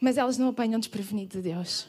Mas 0.00 0.18
elas 0.18 0.38
não 0.38 0.48
apanham 0.48 0.80
desprevenido 0.80 1.36
de 1.36 1.42
Deus. 1.42 1.86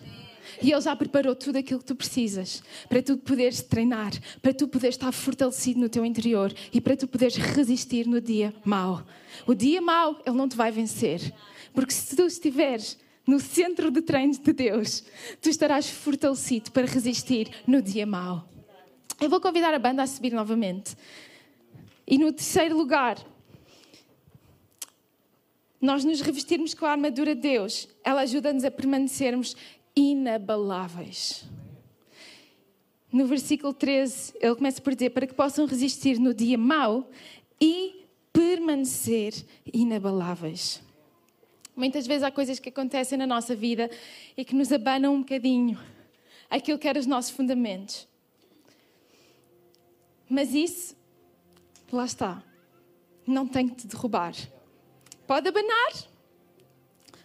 E 0.61 0.71
Ele 0.71 0.81
já 0.81 0.95
preparou 0.95 1.35
tudo 1.35 1.57
aquilo 1.57 1.79
que 1.79 1.85
tu 1.85 1.95
precisas 1.95 2.61
para 2.89 3.01
tu 3.01 3.17
poderes 3.17 3.61
treinar, 3.61 4.11
para 4.41 4.53
tu 4.53 4.67
poderes 4.67 4.95
estar 4.95 5.11
fortalecido 5.11 5.79
no 5.79 5.89
teu 5.89 6.05
interior 6.05 6.53
e 6.71 6.81
para 6.81 6.97
tu 6.97 7.07
poderes 7.07 7.35
resistir 7.35 8.07
no 8.07 8.19
dia 8.19 8.53
mau. 8.63 9.05
O 9.47 9.53
dia 9.53 9.81
mau, 9.81 10.21
Ele 10.25 10.35
não 10.35 10.47
te 10.47 10.55
vai 10.55 10.71
vencer. 10.71 11.33
Porque 11.73 11.93
se 11.93 12.15
tu 12.15 12.23
estiveres 12.23 12.99
no 13.25 13.39
centro 13.39 13.89
de 13.89 14.01
treinos 14.01 14.37
de 14.37 14.51
Deus, 14.51 15.03
tu 15.41 15.49
estarás 15.49 15.89
fortalecido 15.89 16.71
para 16.71 16.85
resistir 16.85 17.49
no 17.65 17.81
dia 17.81 18.05
mau. 18.05 18.47
Eu 19.19 19.29
vou 19.29 19.39
convidar 19.39 19.73
a 19.73 19.79
banda 19.79 20.03
a 20.03 20.07
subir 20.07 20.33
novamente. 20.33 20.95
E 22.05 22.17
no 22.17 22.31
terceiro 22.33 22.77
lugar, 22.77 23.17
nós 25.83 26.05
nos 26.05 26.21
revestirmos 26.21 26.73
com 26.73 26.85
a 26.85 26.91
armadura 26.91 27.35
de 27.35 27.41
Deus, 27.41 27.89
ela 28.05 28.21
ajuda-nos 28.21 28.63
a 28.63 28.71
permanecermos 28.71 29.53
inabaláveis. 29.93 31.43
No 33.11 33.27
versículo 33.27 33.73
13, 33.73 34.33
ele 34.39 34.55
começa 34.55 34.81
por 34.81 34.95
dizer: 34.95 35.09
para 35.09 35.27
que 35.27 35.33
possam 35.33 35.65
resistir 35.65 36.19
no 36.19 36.33
dia 36.33 36.57
mau 36.57 37.11
e 37.59 38.05
permanecer 38.31 39.33
inabaláveis. 39.73 40.81
Muitas 41.75 42.07
vezes 42.07 42.23
há 42.23 42.31
coisas 42.31 42.59
que 42.59 42.69
acontecem 42.69 43.17
na 43.17 43.27
nossa 43.27 43.53
vida 43.53 43.91
e 44.37 44.45
que 44.45 44.55
nos 44.55 44.71
abanam 44.71 45.13
um 45.13 45.19
bocadinho 45.19 45.77
aquilo 46.49 46.79
que 46.79 46.87
eram 46.87 47.01
os 47.01 47.07
nossos 47.07 47.31
fundamentos. 47.31 48.07
Mas 50.29 50.53
isso, 50.53 50.95
lá 51.91 52.05
está, 52.05 52.41
não 53.27 53.45
tem 53.45 53.67
que 53.67 53.75
te 53.75 53.87
derrubar. 53.87 54.33
Pode 55.25 55.47
abanar, 55.47 55.93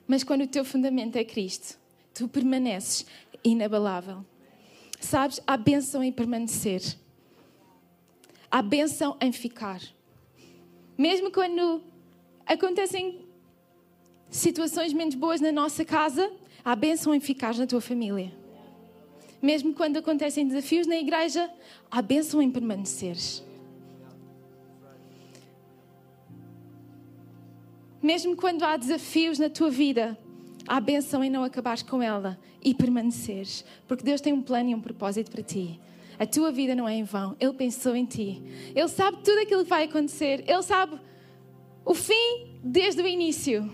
mas 0.07 0.23
quando 0.23 0.43
o 0.43 0.47
teu 0.47 0.65
fundamento 0.65 1.17
é 1.17 1.25
Cristo, 1.25 1.79
tu 2.15 2.29
permaneces 2.29 3.05
inabalável. 3.45 4.25
Sabes, 5.01 5.41
há 5.47 5.57
bênção 5.57 6.03
em 6.03 6.13
permanecer. 6.13 6.83
Há 8.51 8.63
bênção 8.63 9.17
em 9.21 9.33
ficar. 9.33 9.81
Mesmo 10.97 11.31
quando 11.31 11.83
acontecem 12.47 13.27
situações 14.31 14.93
menos 14.93 15.15
boas 15.15 15.41
na 15.41 15.53
nossa 15.53 15.85
casa, 15.85 16.33
há 16.65 16.75
bênção 16.75 17.15
em 17.15 17.21
ficar 17.21 17.55
na 17.57 17.67
tua 17.67 17.81
família. 17.81 18.33
Mesmo 19.41 19.73
quando 19.75 19.99
acontecem 19.99 20.49
desafios 20.49 20.87
na 20.87 20.97
igreja, 20.97 21.49
há 21.91 22.03
bênção 22.03 22.43
em 22.43 22.51
permaneceres. 22.51 23.45
Mesmo 28.03 28.37
quando 28.37 28.63
há 28.63 28.77
desafios 28.77 29.39
na 29.39 29.51
tua 29.51 29.71
vida, 29.71 30.17
há 30.67 30.81
bênção 30.81 31.23
em 31.25 31.31
não 31.31 31.43
acabares 31.43 31.83
com 31.83 32.03
ela 32.03 32.39
e 32.63 32.75
permaneceres. 32.75 33.65
Porque 33.87 34.05
Deus 34.05 34.21
tem 34.21 34.33
um 34.33 34.43
plano 34.43 34.71
e 34.71 34.75
um 34.75 34.81
propósito 34.81 35.31
para 35.31 35.43
ti. 35.43 35.81
A 36.19 36.27
tua 36.27 36.51
vida 36.51 36.75
não 36.75 36.89
é 36.89 36.95
em 36.95 37.05
vão. 37.05 37.37
Ele 37.41 37.53
pensou 37.53 37.95
em 37.95 38.05
ti. 38.05 38.43
Ele 38.75 38.89
sabe 38.89 39.19
tudo 39.23 39.41
aquilo 39.41 39.63
que 39.63 39.71
vai 39.71 39.85
acontecer. 39.85 40.45
Ele 40.47 40.63
sabe 40.63 40.99
o 41.85 41.95
fim 41.95 42.59
desde 42.63 43.01
o 43.01 43.07
início. 43.07 43.71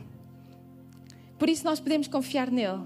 Por 1.39 1.49
isso 1.49 1.65
nós 1.65 1.81
podemos 1.81 2.07
confiar 2.07 2.51
nele. 2.51 2.83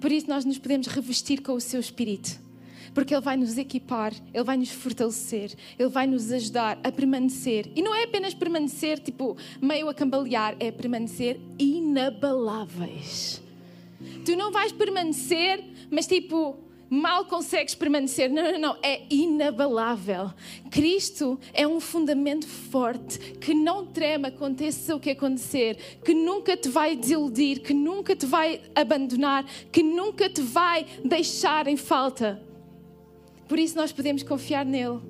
Por 0.00 0.12
isso 0.12 0.28
nós 0.28 0.44
nos 0.44 0.58
podemos 0.58 0.86
revestir 0.86 1.40
com 1.40 1.52
o 1.52 1.60
seu 1.60 1.80
espírito. 1.80 2.49
Porque 2.94 3.14
ele 3.14 3.22
vai 3.22 3.36
nos 3.36 3.56
equipar, 3.56 4.12
ele 4.34 4.44
vai 4.44 4.56
nos 4.56 4.70
fortalecer, 4.70 5.52
ele 5.78 5.88
vai 5.88 6.06
nos 6.06 6.32
ajudar 6.32 6.78
a 6.82 6.90
permanecer. 6.90 7.70
E 7.74 7.82
não 7.82 7.94
é 7.94 8.04
apenas 8.04 8.34
permanecer 8.34 8.98
tipo 8.98 9.36
meio 9.60 9.88
a 9.88 9.94
cambalear, 9.94 10.56
é 10.58 10.70
permanecer 10.70 11.40
inabaláveis. 11.58 13.42
Tu 14.24 14.34
não 14.34 14.50
vais 14.50 14.72
permanecer, 14.72 15.62
mas 15.90 16.06
tipo 16.06 16.58
mal 16.90 17.24
consegues 17.24 17.74
permanecer. 17.74 18.28
Não, 18.28 18.52
não, 18.52 18.58
não. 18.58 18.76
É 18.82 19.02
inabalável. 19.08 20.32
Cristo 20.70 21.38
é 21.54 21.66
um 21.66 21.78
fundamento 21.78 22.46
forte 22.46 23.18
que 23.34 23.54
não 23.54 23.86
trema, 23.86 24.28
aconteça 24.28 24.96
o 24.96 25.00
que 25.00 25.10
acontecer, 25.10 25.76
que 26.04 26.12
nunca 26.12 26.56
te 26.56 26.68
vai 26.68 26.96
desiludir, 26.96 27.60
que 27.60 27.72
nunca 27.72 28.16
te 28.16 28.26
vai 28.26 28.60
abandonar, 28.74 29.46
que 29.70 29.82
nunca 29.82 30.28
te 30.28 30.42
vai 30.42 30.84
deixar 31.04 31.68
em 31.68 31.76
falta. 31.76 32.49
Por 33.50 33.58
isso 33.58 33.76
nós 33.76 33.90
podemos 33.90 34.22
confiar 34.22 34.64
nele. 34.64 35.00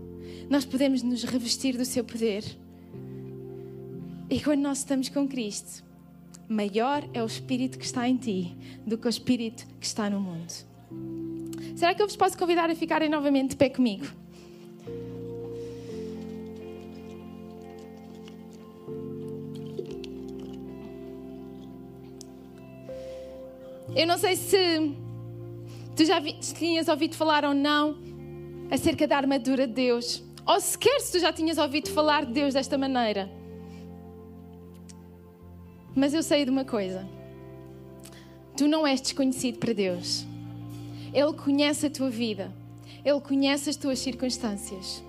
Nós 0.48 0.64
podemos 0.64 1.02
nos 1.02 1.24
revestir 1.24 1.76
do 1.76 1.84
seu 1.84 2.02
poder. 2.02 2.42
E 4.30 4.40
quando 4.40 4.62
nós 4.62 4.78
estamos 4.78 5.10
com 5.10 5.28
Cristo, 5.28 5.84
maior 6.48 7.06
é 7.12 7.22
o 7.22 7.26
Espírito 7.26 7.78
que 7.78 7.84
está 7.84 8.08
em 8.08 8.16
ti 8.16 8.56
do 8.86 8.96
que 8.96 9.06
o 9.06 9.10
Espírito 9.10 9.66
que 9.78 9.84
está 9.84 10.08
no 10.08 10.18
mundo. 10.18 10.50
Será 11.76 11.94
que 11.94 12.00
eu 12.00 12.06
vos 12.06 12.16
posso 12.16 12.38
convidar 12.38 12.70
a 12.70 12.74
ficarem 12.74 13.10
novamente 13.10 13.50
de 13.50 13.56
pé 13.56 13.68
comigo? 13.68 14.06
Eu 23.94 24.06
não 24.06 24.16
sei 24.16 24.34
se 24.34 24.56
tu 25.94 26.06
já 26.06 26.18
vi, 26.18 26.32
tinhas 26.40 26.88
ouvido 26.88 27.14
falar 27.14 27.44
ou 27.44 27.52
não 27.52 28.08
acerca 28.70 29.06
da 29.06 29.16
armadura 29.16 29.66
de 29.66 29.74
Deus, 29.74 30.22
ou 30.46 30.60
sequer 30.60 31.00
se 31.00 31.12
tu 31.12 31.18
já 31.18 31.32
tinhas 31.32 31.58
ouvido 31.58 31.90
falar 31.90 32.24
de 32.24 32.32
Deus 32.32 32.54
desta 32.54 32.78
maneira. 32.78 33.30
Mas 35.94 36.14
eu 36.14 36.22
sei 36.22 36.44
de 36.44 36.50
uma 36.50 36.64
coisa: 36.64 37.06
tu 38.56 38.68
não 38.68 38.86
és 38.86 39.00
desconhecido 39.00 39.58
para 39.58 39.72
Deus. 39.72 40.24
Ele 41.12 41.32
conhece 41.32 41.86
a 41.86 41.90
tua 41.90 42.08
vida, 42.08 42.52
Ele 43.04 43.20
conhece 43.20 43.68
as 43.68 43.76
tuas 43.76 43.98
circunstâncias 43.98 45.02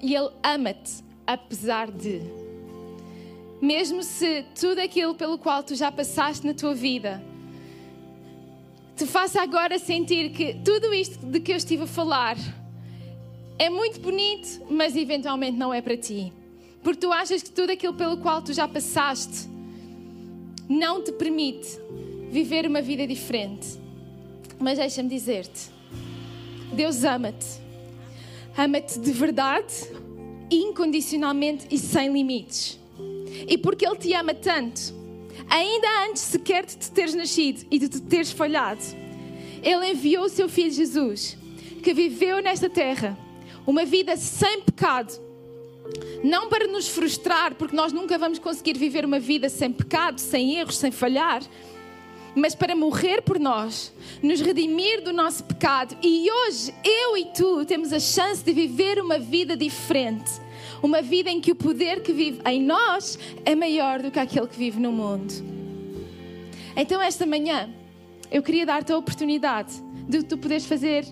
e 0.00 0.14
Ele 0.14 0.30
ama-te 0.42 1.04
apesar 1.26 1.90
de. 1.90 2.20
Mesmo 3.60 4.02
se 4.02 4.44
tudo 4.58 4.80
aquilo 4.80 5.14
pelo 5.14 5.38
qual 5.38 5.62
tu 5.62 5.74
já 5.74 5.92
passaste 5.92 6.46
na 6.46 6.54
tua 6.54 6.74
vida 6.74 7.22
te 8.96 9.06
faça 9.06 9.40
agora 9.40 9.78
sentir 9.78 10.30
que 10.30 10.54
tudo 10.64 10.92
isto 10.92 11.24
de 11.26 11.40
que 11.40 11.52
eu 11.52 11.56
estive 11.56 11.84
a 11.84 11.86
falar 11.86 12.36
é 13.58 13.70
muito 13.70 14.00
bonito, 14.00 14.62
mas 14.70 14.96
eventualmente 14.96 15.56
não 15.56 15.72
é 15.72 15.80
para 15.80 15.96
ti. 15.96 16.32
Porque 16.82 17.00
tu 17.00 17.12
achas 17.12 17.42
que 17.42 17.50
tudo 17.50 17.70
aquilo 17.70 17.94
pelo 17.94 18.16
qual 18.16 18.42
tu 18.42 18.52
já 18.52 18.66
passaste 18.66 19.48
não 20.68 21.02
te 21.02 21.12
permite 21.12 21.78
viver 22.30 22.66
uma 22.66 22.82
vida 22.82 23.06
diferente. 23.06 23.78
Mas 24.58 24.78
deixa-me 24.78 25.08
dizer-te: 25.08 25.70
Deus 26.72 27.04
ama-te. 27.04 27.62
Ama-te 28.56 28.98
de 28.98 29.12
verdade, 29.12 29.72
incondicionalmente 30.50 31.66
e 31.70 31.78
sem 31.78 32.12
limites. 32.12 32.78
E 33.48 33.56
porque 33.56 33.86
Ele 33.86 33.96
te 33.96 34.12
ama 34.12 34.34
tanto, 34.34 34.94
ainda 35.48 36.06
antes 36.06 36.22
sequer 36.22 36.66
de 36.66 36.76
te 36.76 36.90
teres 36.90 37.14
nascido 37.14 37.66
e 37.70 37.78
de 37.78 37.88
te 37.88 38.00
teres 38.00 38.30
falhado, 38.30 38.82
Ele 39.62 39.90
enviou 39.90 40.24
o 40.24 40.28
seu 40.28 40.48
Filho 40.48 40.70
Jesus, 40.70 41.36
que 41.82 41.94
viveu 41.94 42.42
nesta 42.42 42.68
terra 42.68 43.16
uma 43.66 43.84
vida 43.84 44.16
sem 44.16 44.62
pecado. 44.62 45.12
Não 46.22 46.48
para 46.48 46.66
nos 46.66 46.88
frustrar, 46.88 47.54
porque 47.54 47.74
nós 47.74 47.92
nunca 47.92 48.16
vamos 48.16 48.38
conseguir 48.38 48.78
viver 48.78 49.04
uma 49.04 49.18
vida 49.18 49.48
sem 49.48 49.72
pecado, 49.72 50.20
sem 50.20 50.56
erros, 50.56 50.76
sem 50.76 50.90
falhar 50.90 51.42
mas 52.34 52.54
para 52.54 52.74
morrer 52.74 53.22
por 53.22 53.38
nós, 53.38 53.92
nos 54.22 54.40
redimir 54.40 55.02
do 55.02 55.12
nosso 55.12 55.44
pecado. 55.44 55.96
E 56.02 56.30
hoje, 56.30 56.74
eu 56.82 57.16
e 57.16 57.26
tu 57.26 57.64
temos 57.64 57.92
a 57.92 58.00
chance 58.00 58.42
de 58.42 58.52
viver 58.52 58.98
uma 58.98 59.18
vida 59.18 59.56
diferente. 59.56 60.30
Uma 60.82 61.02
vida 61.02 61.30
em 61.30 61.40
que 61.40 61.52
o 61.52 61.54
poder 61.54 62.02
que 62.02 62.12
vive 62.12 62.40
em 62.46 62.62
nós 62.62 63.18
é 63.44 63.54
maior 63.54 64.02
do 64.02 64.10
que 64.10 64.18
aquele 64.18 64.46
que 64.46 64.56
vive 64.56 64.80
no 64.80 64.90
mundo. 64.90 65.32
Então, 66.74 67.00
esta 67.00 67.26
manhã, 67.26 67.68
eu 68.30 68.42
queria 68.42 68.64
dar-te 68.64 68.92
a 68.92 68.96
oportunidade 68.96 69.72
de 70.08 70.22
tu 70.22 70.38
poderes 70.38 70.64
fazer 70.64 71.04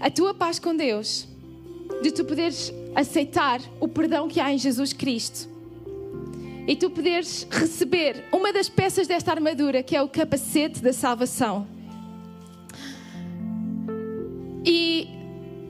a 0.00 0.10
tua 0.10 0.32
paz 0.32 0.58
com 0.58 0.74
Deus, 0.74 1.26
de 2.02 2.10
tu 2.12 2.24
poderes 2.24 2.72
aceitar 2.94 3.60
o 3.80 3.88
perdão 3.88 4.28
que 4.28 4.40
há 4.40 4.52
em 4.52 4.58
Jesus 4.58 4.92
Cristo 4.92 5.48
e 6.66 6.74
tu 6.74 6.90
poderes 6.90 7.46
receber 7.50 8.24
uma 8.32 8.52
das 8.52 8.68
peças 8.68 9.06
desta 9.06 9.30
armadura, 9.30 9.82
que 9.82 9.94
é 9.94 10.02
o 10.02 10.08
capacete 10.08 10.80
da 10.80 10.92
salvação. 10.92 11.66
E 14.64 15.08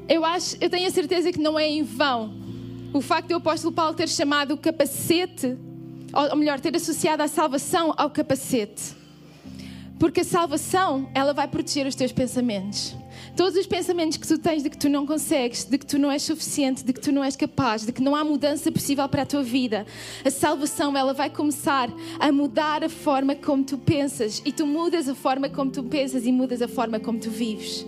eu 0.08 0.24
acho, 0.24 0.56
eu 0.60 0.70
tenho 0.70 0.86
a 0.86 0.90
certeza 0.90 1.32
que 1.32 1.40
não 1.40 1.58
é 1.58 1.68
em 1.68 1.82
vão 1.82 2.44
o 2.92 3.00
facto 3.00 3.28
de 3.28 3.34
o 3.34 3.38
apóstolo 3.38 3.74
Paulo 3.74 3.92
ter 3.94 4.08
chamado 4.08 4.54
o 4.54 4.56
capacete, 4.56 5.58
ou 6.30 6.36
melhor, 6.36 6.60
ter 6.60 6.76
associado 6.76 7.24
a 7.24 7.28
salvação 7.28 7.92
ao 7.96 8.08
capacete. 8.08 8.94
Porque 9.98 10.20
a 10.20 10.24
salvação, 10.24 11.10
ela 11.12 11.34
vai 11.34 11.48
proteger 11.48 11.88
os 11.88 11.96
teus 11.96 12.12
pensamentos. 12.12 12.94
Todos 13.36 13.58
os 13.58 13.66
pensamentos 13.66 14.16
que 14.16 14.26
tu 14.26 14.38
tens 14.38 14.62
de 14.62 14.70
que 14.70 14.76
tu 14.76 14.88
não 14.88 15.06
consegues, 15.06 15.64
de 15.64 15.78
que 15.78 15.86
tu 15.86 15.98
não 15.98 16.10
és 16.10 16.22
suficiente, 16.22 16.84
de 16.84 16.92
que 16.92 17.00
tu 17.00 17.12
não 17.12 17.22
és 17.24 17.36
capaz, 17.36 17.84
de 17.84 17.92
que 17.92 18.02
não 18.02 18.14
há 18.14 18.24
mudança 18.24 18.70
possível 18.70 19.08
para 19.08 19.22
a 19.22 19.26
tua 19.26 19.42
vida, 19.42 19.86
a 20.24 20.30
salvação 20.30 20.96
ela 20.96 21.12
vai 21.12 21.30
começar 21.30 21.90
a 22.18 22.32
mudar 22.32 22.84
a 22.84 22.88
forma 22.88 23.34
como 23.34 23.64
tu 23.64 23.78
pensas 23.78 24.42
e 24.44 24.52
tu 24.52 24.66
mudas 24.66 25.08
a 25.08 25.14
forma 25.14 25.48
como 25.48 25.70
tu 25.70 25.82
pensas 25.82 26.26
e 26.26 26.32
mudas 26.32 26.62
a 26.62 26.68
forma 26.68 27.00
como 27.00 27.18
tu 27.18 27.30
vives. 27.30 27.86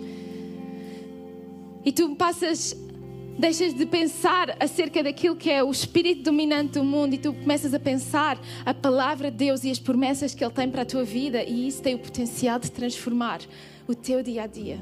E 1.84 1.92
tu 1.92 2.14
passas 2.16 2.76
deixas 3.38 3.74
de 3.74 3.84
pensar 3.84 4.56
acerca 4.58 5.02
daquilo 5.02 5.36
que 5.36 5.50
é 5.50 5.62
o 5.62 5.70
espírito 5.70 6.22
dominante 6.22 6.74
do 6.74 6.84
mundo 6.84 7.14
e 7.14 7.18
tu 7.18 7.32
começas 7.34 7.74
a 7.74 7.78
pensar 7.78 8.38
a 8.64 8.72
palavra 8.72 9.30
de 9.30 9.36
Deus 9.36 9.62
e 9.64 9.70
as 9.70 9.78
promessas 9.78 10.34
que 10.34 10.42
Ele 10.42 10.52
tem 10.52 10.70
para 10.70 10.82
a 10.82 10.86
tua 10.86 11.04
vida, 11.04 11.42
e 11.42 11.68
isso 11.68 11.82
tem 11.82 11.94
o 11.94 11.98
potencial 11.98 12.58
de 12.58 12.70
transformar 12.70 13.40
o 13.86 13.94
teu 13.94 14.22
dia 14.22 14.44
a 14.44 14.46
dia. 14.46 14.80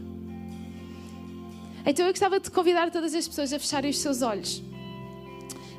Então 1.86 2.06
eu 2.06 2.12
gostava 2.12 2.40
de 2.40 2.50
convidar 2.50 2.90
todas 2.90 3.14
as 3.14 3.28
pessoas 3.28 3.52
a 3.52 3.58
fecharem 3.58 3.90
os 3.90 3.98
seus 3.98 4.22
olhos. 4.22 4.62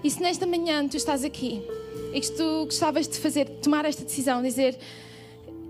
E 0.03 0.09
se 0.09 0.21
nesta 0.21 0.45
manhã 0.45 0.87
tu 0.87 0.97
estás 0.97 1.23
aqui 1.23 1.61
e 2.13 2.21
que 2.21 2.31
tu 2.31 2.65
gostavas 2.65 3.07
de 3.07 3.17
fazer, 3.17 3.45
tomar 3.61 3.85
esta 3.85 4.03
decisão, 4.03 4.41
dizer 4.41 4.77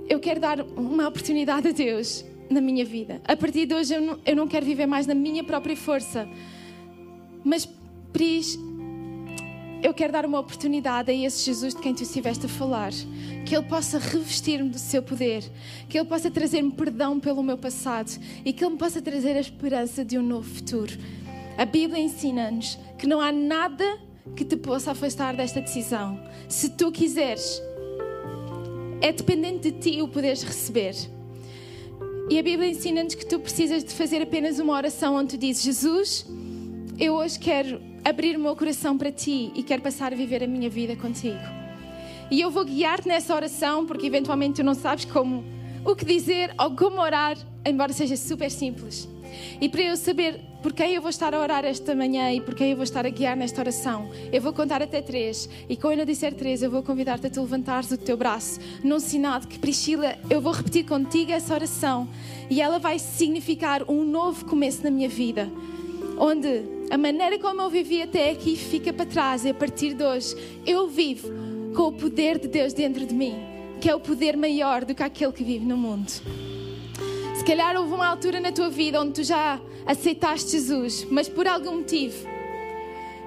eu 0.09 0.19
quero 0.19 0.39
dar 0.39 0.61
uma 0.61 1.07
oportunidade 1.07 1.67
a 1.67 1.71
Deus 1.71 2.23
na 2.49 2.61
minha 2.61 2.85
vida. 2.85 3.21
A 3.25 3.35
partir 3.35 3.65
de 3.65 3.73
hoje 3.73 3.95
eu 3.95 4.01
não, 4.01 4.19
eu 4.25 4.35
não 4.35 4.47
quero 4.47 4.65
viver 4.65 4.85
mais 4.85 5.07
na 5.07 5.15
minha 5.15 5.43
própria 5.43 5.75
força. 5.75 6.27
Mas, 7.43 7.67
Pris, 8.11 8.57
eu 9.85 9.93
quero 9.93 10.11
dar 10.11 10.25
uma 10.25 10.39
oportunidade 10.39 11.11
a 11.11 11.13
esse 11.13 11.45
Jesus 11.45 11.75
de 11.75 11.79
quem 11.79 11.93
tu 11.93 12.01
estiveste 12.01 12.47
a 12.47 12.49
falar. 12.49 12.91
Que 13.45 13.55
Ele 13.55 13.67
possa 13.67 13.99
revestir-me 13.99 14.67
do 14.67 14.79
seu 14.79 15.03
poder. 15.03 15.43
Que 15.87 15.99
Ele 15.99 16.07
possa 16.07 16.31
trazer-me 16.31 16.71
perdão 16.71 17.19
pelo 17.19 17.43
meu 17.43 17.55
passado. 17.55 18.19
E 18.43 18.51
que 18.51 18.63
Ele 18.63 18.71
me 18.71 18.79
possa 18.79 18.99
trazer 18.99 19.37
a 19.37 19.39
esperança 19.39 20.03
de 20.03 20.17
um 20.17 20.23
novo 20.23 20.49
futuro. 20.49 20.91
A 21.55 21.65
Bíblia 21.65 22.01
ensina-nos 22.01 22.79
que 22.97 23.05
não 23.05 23.21
há 23.21 23.31
nada 23.31 23.99
que 24.35 24.43
te 24.43 24.57
possa 24.57 24.89
afastar 24.89 25.35
desta 25.35 25.61
decisão. 25.61 26.19
Se 26.49 26.69
tu 26.69 26.91
quiseres, 26.91 27.61
é 29.01 29.11
dependente 29.13 29.69
de 29.69 29.79
ti 29.79 30.01
o 30.01 30.07
poderes 30.07 30.41
receber. 30.41 30.95
E 32.27 32.39
a 32.39 32.41
Bíblia 32.41 32.71
ensina-nos 32.71 33.13
que 33.13 33.25
tu 33.25 33.39
precisas 33.39 33.83
de 33.83 33.93
fazer 33.93 34.19
apenas 34.23 34.57
uma 34.57 34.73
oração 34.73 35.15
onde 35.15 35.37
tu 35.37 35.37
dizes: 35.37 35.63
Jesus, 35.63 36.25
eu 36.97 37.13
hoje 37.13 37.37
quero 37.37 37.79
abrir 38.05 38.37
o 38.37 38.39
meu 38.39 38.55
coração 38.55 38.95
para 38.95 39.11
ti 39.11 39.51
e 39.55 39.63
quero 39.63 39.81
passar 39.81 40.13
a 40.13 40.15
viver 40.15 40.43
a 40.43 40.47
minha 40.47 40.69
vida 40.69 40.95
contigo. 40.95 41.39
E 42.29 42.39
eu 42.39 42.51
vou 42.51 42.63
guiar-te 42.63 43.07
nessa 43.07 43.33
oração, 43.33 43.85
porque 43.85 44.05
eventualmente 44.05 44.61
tu 44.61 44.63
não 44.63 44.75
sabes 44.75 45.05
como, 45.05 45.43
o 45.83 45.95
que 45.95 46.05
dizer 46.05 46.53
ou 46.59 46.75
como 46.75 47.01
orar, 47.01 47.35
embora 47.65 47.91
seja 47.93 48.15
super 48.15 48.51
simples. 48.51 49.09
E 49.59 49.67
para 49.67 49.81
eu 49.81 49.97
saber 49.97 50.39
por 50.61 50.71
quem 50.71 50.93
eu 50.93 51.01
vou 51.01 51.09
estar 51.09 51.33
a 51.33 51.39
orar 51.39 51.65
esta 51.65 51.93
manhã 51.93 52.31
e 52.31 52.39
por 52.39 52.55
quem 52.55 52.71
eu 52.71 52.75
vou 52.75 52.83
estar 52.83 53.05
a 53.05 53.09
guiar 53.09 53.35
nesta 53.35 53.61
oração, 53.61 54.09
eu 54.31 54.41
vou 54.41 54.53
contar 54.53 54.81
até 54.81 55.01
três. 55.01 55.49
E 55.67 55.75
quando 55.75 55.99
eu 55.99 56.05
disser 56.05 56.33
três, 56.33 56.61
eu 56.61 56.71
vou 56.71 56.83
convidar-te 56.83 57.27
a 57.27 57.29
tu 57.29 57.41
levantares 57.41 57.91
o 57.91 57.97
teu 57.97 58.15
braço, 58.15 58.59
num 58.83 58.99
sinal 58.99 59.39
de 59.39 59.47
que, 59.47 59.59
Priscila, 59.59 60.15
eu 60.29 60.39
vou 60.39 60.53
repetir 60.53 60.85
contigo 60.85 61.31
essa 61.31 61.53
oração 61.53 62.07
e 62.49 62.61
ela 62.61 62.79
vai 62.79 62.99
significar 62.99 63.83
um 63.89 64.03
novo 64.03 64.45
começo 64.45 64.83
na 64.83 64.91
minha 64.91 65.09
vida. 65.09 65.49
Onde 66.17 66.63
a 66.89 66.97
maneira 66.97 67.37
como 67.39 67.61
eu 67.61 67.69
vivi 67.69 68.01
até 68.01 68.31
aqui 68.31 68.55
fica 68.55 68.93
para 68.93 69.05
trás 69.05 69.43
e 69.43 69.49
a 69.49 69.53
partir 69.53 69.93
de 69.93 70.03
hoje 70.03 70.35
eu 70.65 70.87
vivo 70.87 71.29
com 71.75 71.83
o 71.83 71.93
poder 71.93 72.39
de 72.39 72.47
Deus 72.47 72.73
dentro 72.73 73.05
de 73.05 73.13
mim, 73.13 73.35
que 73.81 73.89
é 73.89 73.95
o 73.95 73.99
poder 73.99 74.37
maior 74.37 74.85
do 74.85 74.95
que 74.95 75.03
aquele 75.03 75.33
que 75.33 75.43
vive 75.43 75.65
no 75.65 75.75
mundo. 75.75 76.09
Se 76.09 77.43
calhar 77.43 77.75
houve 77.75 77.93
uma 77.93 78.07
altura 78.07 78.39
na 78.39 78.51
tua 78.51 78.69
vida 78.69 79.01
onde 79.01 79.13
tu 79.13 79.23
já 79.23 79.59
aceitaste 79.85 80.51
Jesus, 80.51 81.05
mas 81.11 81.27
por 81.27 81.47
algum 81.47 81.77
motivo 81.77 82.35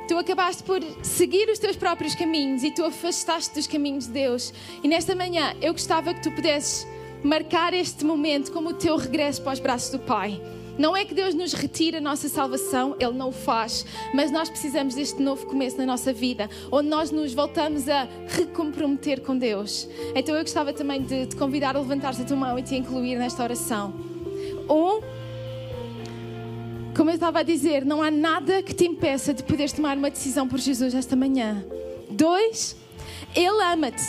tu 0.09 0.16
acabaste 0.16 0.62
por 0.62 0.81
seguir 1.03 1.51
os 1.51 1.59
teus 1.59 1.77
próprios 1.77 2.14
caminhos 2.14 2.62
e 2.62 2.70
tu 2.70 2.83
afastaste 2.83 3.55
dos 3.55 3.66
caminhos 3.66 4.07
de 4.07 4.12
Deus. 4.12 4.55
E 4.83 4.88
nesta 4.88 5.14
manhã 5.14 5.55
eu 5.61 5.74
gostava 5.74 6.14
que 6.14 6.22
tu 6.22 6.31
pudesses 6.31 6.87
marcar 7.22 7.74
este 7.74 8.07
momento 8.07 8.51
como 8.51 8.70
o 8.70 8.74
teu 8.74 8.96
regresso 8.96 9.42
para 9.42 9.53
os 9.53 9.61
braços 9.61 9.90
do 9.90 9.98
Pai. 9.98 10.40
Não 10.79 10.97
é 10.97 11.05
que 11.05 11.12
Deus 11.12 11.35
nos 11.35 11.53
retira 11.53 11.99
a 11.99 12.01
nossa 12.01 12.29
salvação, 12.29 12.95
Ele 13.01 13.12
não 13.12 13.31
o 13.31 13.33
faz, 13.33 13.85
mas 14.14 14.31
nós 14.31 14.49
precisamos 14.49 14.95
deste 14.95 15.21
novo 15.21 15.45
começo 15.45 15.77
na 15.77 15.85
nossa 15.85 16.12
vida, 16.12 16.49
onde 16.71 16.88
nós 16.88 17.11
nos 17.11 17.35
voltamos 17.35 17.88
a 17.88 18.07
recomprometer 18.29 19.21
com 19.21 19.37
Deus. 19.37 19.88
Então 20.14 20.37
eu 20.37 20.43
gostava 20.43 20.73
também 20.73 21.03
de 21.03 21.27
te 21.27 21.35
convidar 21.35 21.75
a 21.75 21.81
levantar-te 21.81 22.23
a 22.23 22.25
tua 22.25 22.37
mão 22.37 22.57
e 22.57 22.62
te 22.62 22.77
incluir 22.77 23.19
nesta 23.19 23.43
oração. 23.43 23.93
Um, 24.71 25.01
como 26.97 27.11
eu 27.11 27.14
estava 27.14 27.41
a 27.41 27.43
dizer, 27.43 27.85
não 27.85 28.01
há 28.01 28.11
nada 28.11 28.62
que 28.62 28.73
te 28.73 28.87
impeça 28.87 29.35
de 29.35 29.43
poderes 29.43 29.73
tomar 29.73 29.97
uma 29.97 30.11
decisão 30.11 30.47
por 30.47 30.61
Jesus 30.61 30.95
esta 30.95 31.17
manhã. 31.17 31.64
Dois, 32.09 32.77
Ele 33.35 33.62
ama-te 33.64 34.05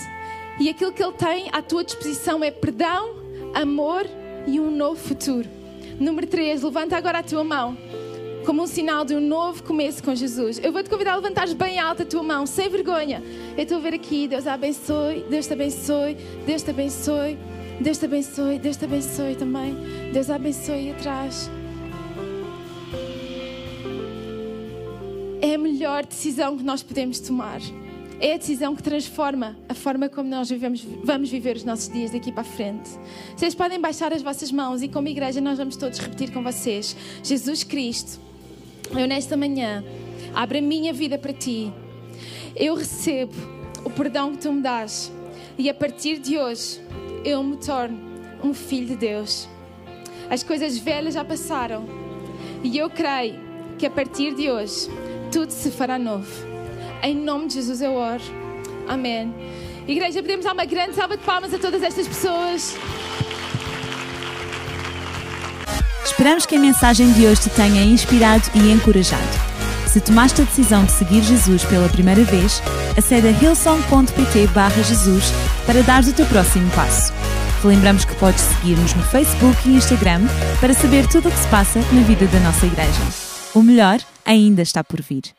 e 0.60 0.70
aquilo 0.70 0.92
que 0.92 1.02
Ele 1.02 1.14
tem 1.14 1.50
à 1.52 1.64
tua 1.64 1.84
disposição 1.84 2.44
é 2.44 2.52
perdão, 2.52 3.16
amor 3.56 4.06
e 4.46 4.60
um 4.60 4.70
novo 4.70 5.00
futuro. 5.00 5.59
Número 6.00 6.26
3, 6.26 6.64
levanta 6.64 6.96
agora 6.96 7.20
a 7.20 7.24
tua 7.24 7.44
mão 7.44 7.78
como 8.46 8.64
um 8.64 8.68
sinal 8.68 9.06
de 9.06 9.14
um 9.14 9.20
novo 9.20 9.62
começo 9.62 10.02
com 10.02 10.16
Jesus. 10.16 10.60
Eu 10.64 10.72
vou 10.72 10.82
te 10.82 10.90
convidar 10.90 11.12
a 11.12 11.16
levantares 11.18 11.54
bem 11.54 11.78
alta 11.78 12.02
a 12.02 12.06
tua 12.06 12.24
mão, 12.24 12.48
sem 12.48 12.68
vergonha. 12.68 13.22
Eu 13.56 13.62
estou 13.62 13.78
a 13.78 13.82
ver 13.82 13.94
aqui, 13.94 14.28
Deus 14.28 14.48
abençoe, 14.48 15.24
Deus 15.30 15.46
te 15.46 15.54
abençoe, 15.54 16.18
Deus 16.48 16.64
te 16.64 16.72
abençoe, 16.72 17.38
Deus 17.80 17.98
te 17.98 18.06
abençoe, 18.06 18.58
Deus 18.58 18.78
te 18.78 18.86
abençoe 18.86 19.36
também. 19.36 19.76
Deus 20.12 20.30
abençoe 20.30 20.92
atrás. 20.92 21.48
É 25.42 25.54
a 25.54 25.58
melhor 25.58 26.06
decisão 26.06 26.58
que 26.58 26.64
nós 26.64 26.82
podemos 26.82 27.20
tomar. 27.20 27.60
É 28.22 28.34
a 28.34 28.38
decisão 28.38 28.76
que 28.76 28.84
transforma 28.84 29.58
a 29.70 29.74
forma 29.74 30.10
como 30.10 30.28
nós 30.30 30.50
vivemos, 30.50 30.86
vamos 31.04 31.30
viver 31.30 31.56
os 31.56 31.64
nossos 31.64 31.88
dias 31.88 32.12
daqui 32.12 32.34
para 32.34 32.42
a 32.42 32.44
frente. 32.44 32.90
Vocês 33.36 33.56
podem 33.56 33.80
baixar 33.80 34.12
as 34.12 34.22
vossas 34.22 34.52
mãos 34.52 34.82
e, 34.82 34.90
como 34.90 35.08
igreja, 35.08 35.40
nós 35.40 35.58
vamos 35.58 35.78
todos 35.78 36.00
repetir 36.00 36.32
com 36.34 36.44
vocês: 36.44 36.98
Jesus 37.24 37.64
Cristo, 37.64 38.20
eu 38.92 39.08
nesta 39.08 39.38
manhã 39.38 39.86
abro 40.36 40.58
a 40.58 40.62
minha 40.62 40.92
vida 40.92 41.18
para 41.18 41.32
ti. 41.32 41.72
Eu 42.56 42.76
recebo 42.76 43.34
o 43.86 43.90
perdão 43.90 44.34
que 44.34 44.40
tu 44.40 44.52
me 44.52 44.62
dás 44.62 45.10
e 45.58 45.70
a 45.70 45.74
partir 45.74 46.20
de 46.20 46.38
hoje 46.38 46.82
eu 47.24 47.42
me 47.42 47.56
torno 47.56 47.98
um 48.44 48.54
filho 48.54 48.88
de 48.88 48.96
Deus. 48.98 49.48
As 50.30 50.44
coisas 50.44 50.78
velhas 50.78 51.14
já 51.14 51.24
passaram 51.24 51.86
e 52.64 52.78
eu 52.78 52.90
creio 52.90 53.40
que 53.78 53.86
a 53.86 53.90
partir 53.90 54.36
de 54.36 54.50
hoje 54.50 54.90
tudo 55.32 55.52
se 55.52 55.72
fará 55.72 55.98
novo. 55.98 56.49
Em 57.02 57.16
nome 57.16 57.48
de 57.48 57.56
Jesus 57.56 57.82
eu 57.82 57.94
oro. 57.94 58.24
Amém. 58.88 59.34
Igreja, 59.88 60.22
podemos 60.22 60.46
dar 60.46 60.54
uma 60.54 60.66
grande 60.66 60.96
salva 60.96 61.18
de 61.18 61.24
palmas 61.24 61.54
a 61.54 61.60
todas 61.60 61.82
estas 61.82 62.08
pessoas. 62.08 62.76
Esperamos 66.04 66.46
que 66.46 66.56
a 66.56 66.60
mensagem 66.60 67.12
de 67.14 67.26
hoje 67.26 67.44
te 67.44 67.50
tenha 67.52 67.84
inspirado 67.84 68.44
e 68.54 68.72
encorajado. 68.72 69.50
Se 69.88 70.00
tomaste 70.02 70.42
a 70.42 70.46
decisão 70.46 70.86
de 70.86 70.92
seguir 70.92 71.24
Jesus 71.24 71.64
pela 71.66 71.90
primeira 71.90 72.24
vez, 72.24 72.62
acede 72.98 73.28
a 73.28 73.32
hillsong.pt 73.32 74.50
Jesus 74.84 75.32
para 75.66 75.82
dar 75.82 76.04
o 76.04 76.14
teu 76.14 76.26
próximo 76.28 76.70
passo. 76.72 77.14
Relembramos 77.64 78.06
que 78.06 78.16
podes 78.16 78.42
seguir-nos 78.42 78.94
no 78.94 79.04
Facebook 79.04 79.58
e 79.68 79.76
Instagram 79.76 80.22
para 80.60 80.74
saber 80.74 81.08
tudo 81.08 81.30
o 81.30 81.32
que 81.32 81.40
se 81.40 81.48
passa 81.48 81.80
na 81.92 82.02
vida 82.02 82.28
da 82.28 82.40
nossa 82.42 82.66
igreja. 82.66 83.02
O 83.56 83.64
melhor 83.64 84.00
ainda 84.26 84.62
está 84.62 84.84
por 84.84 85.02
vir. 85.02 85.39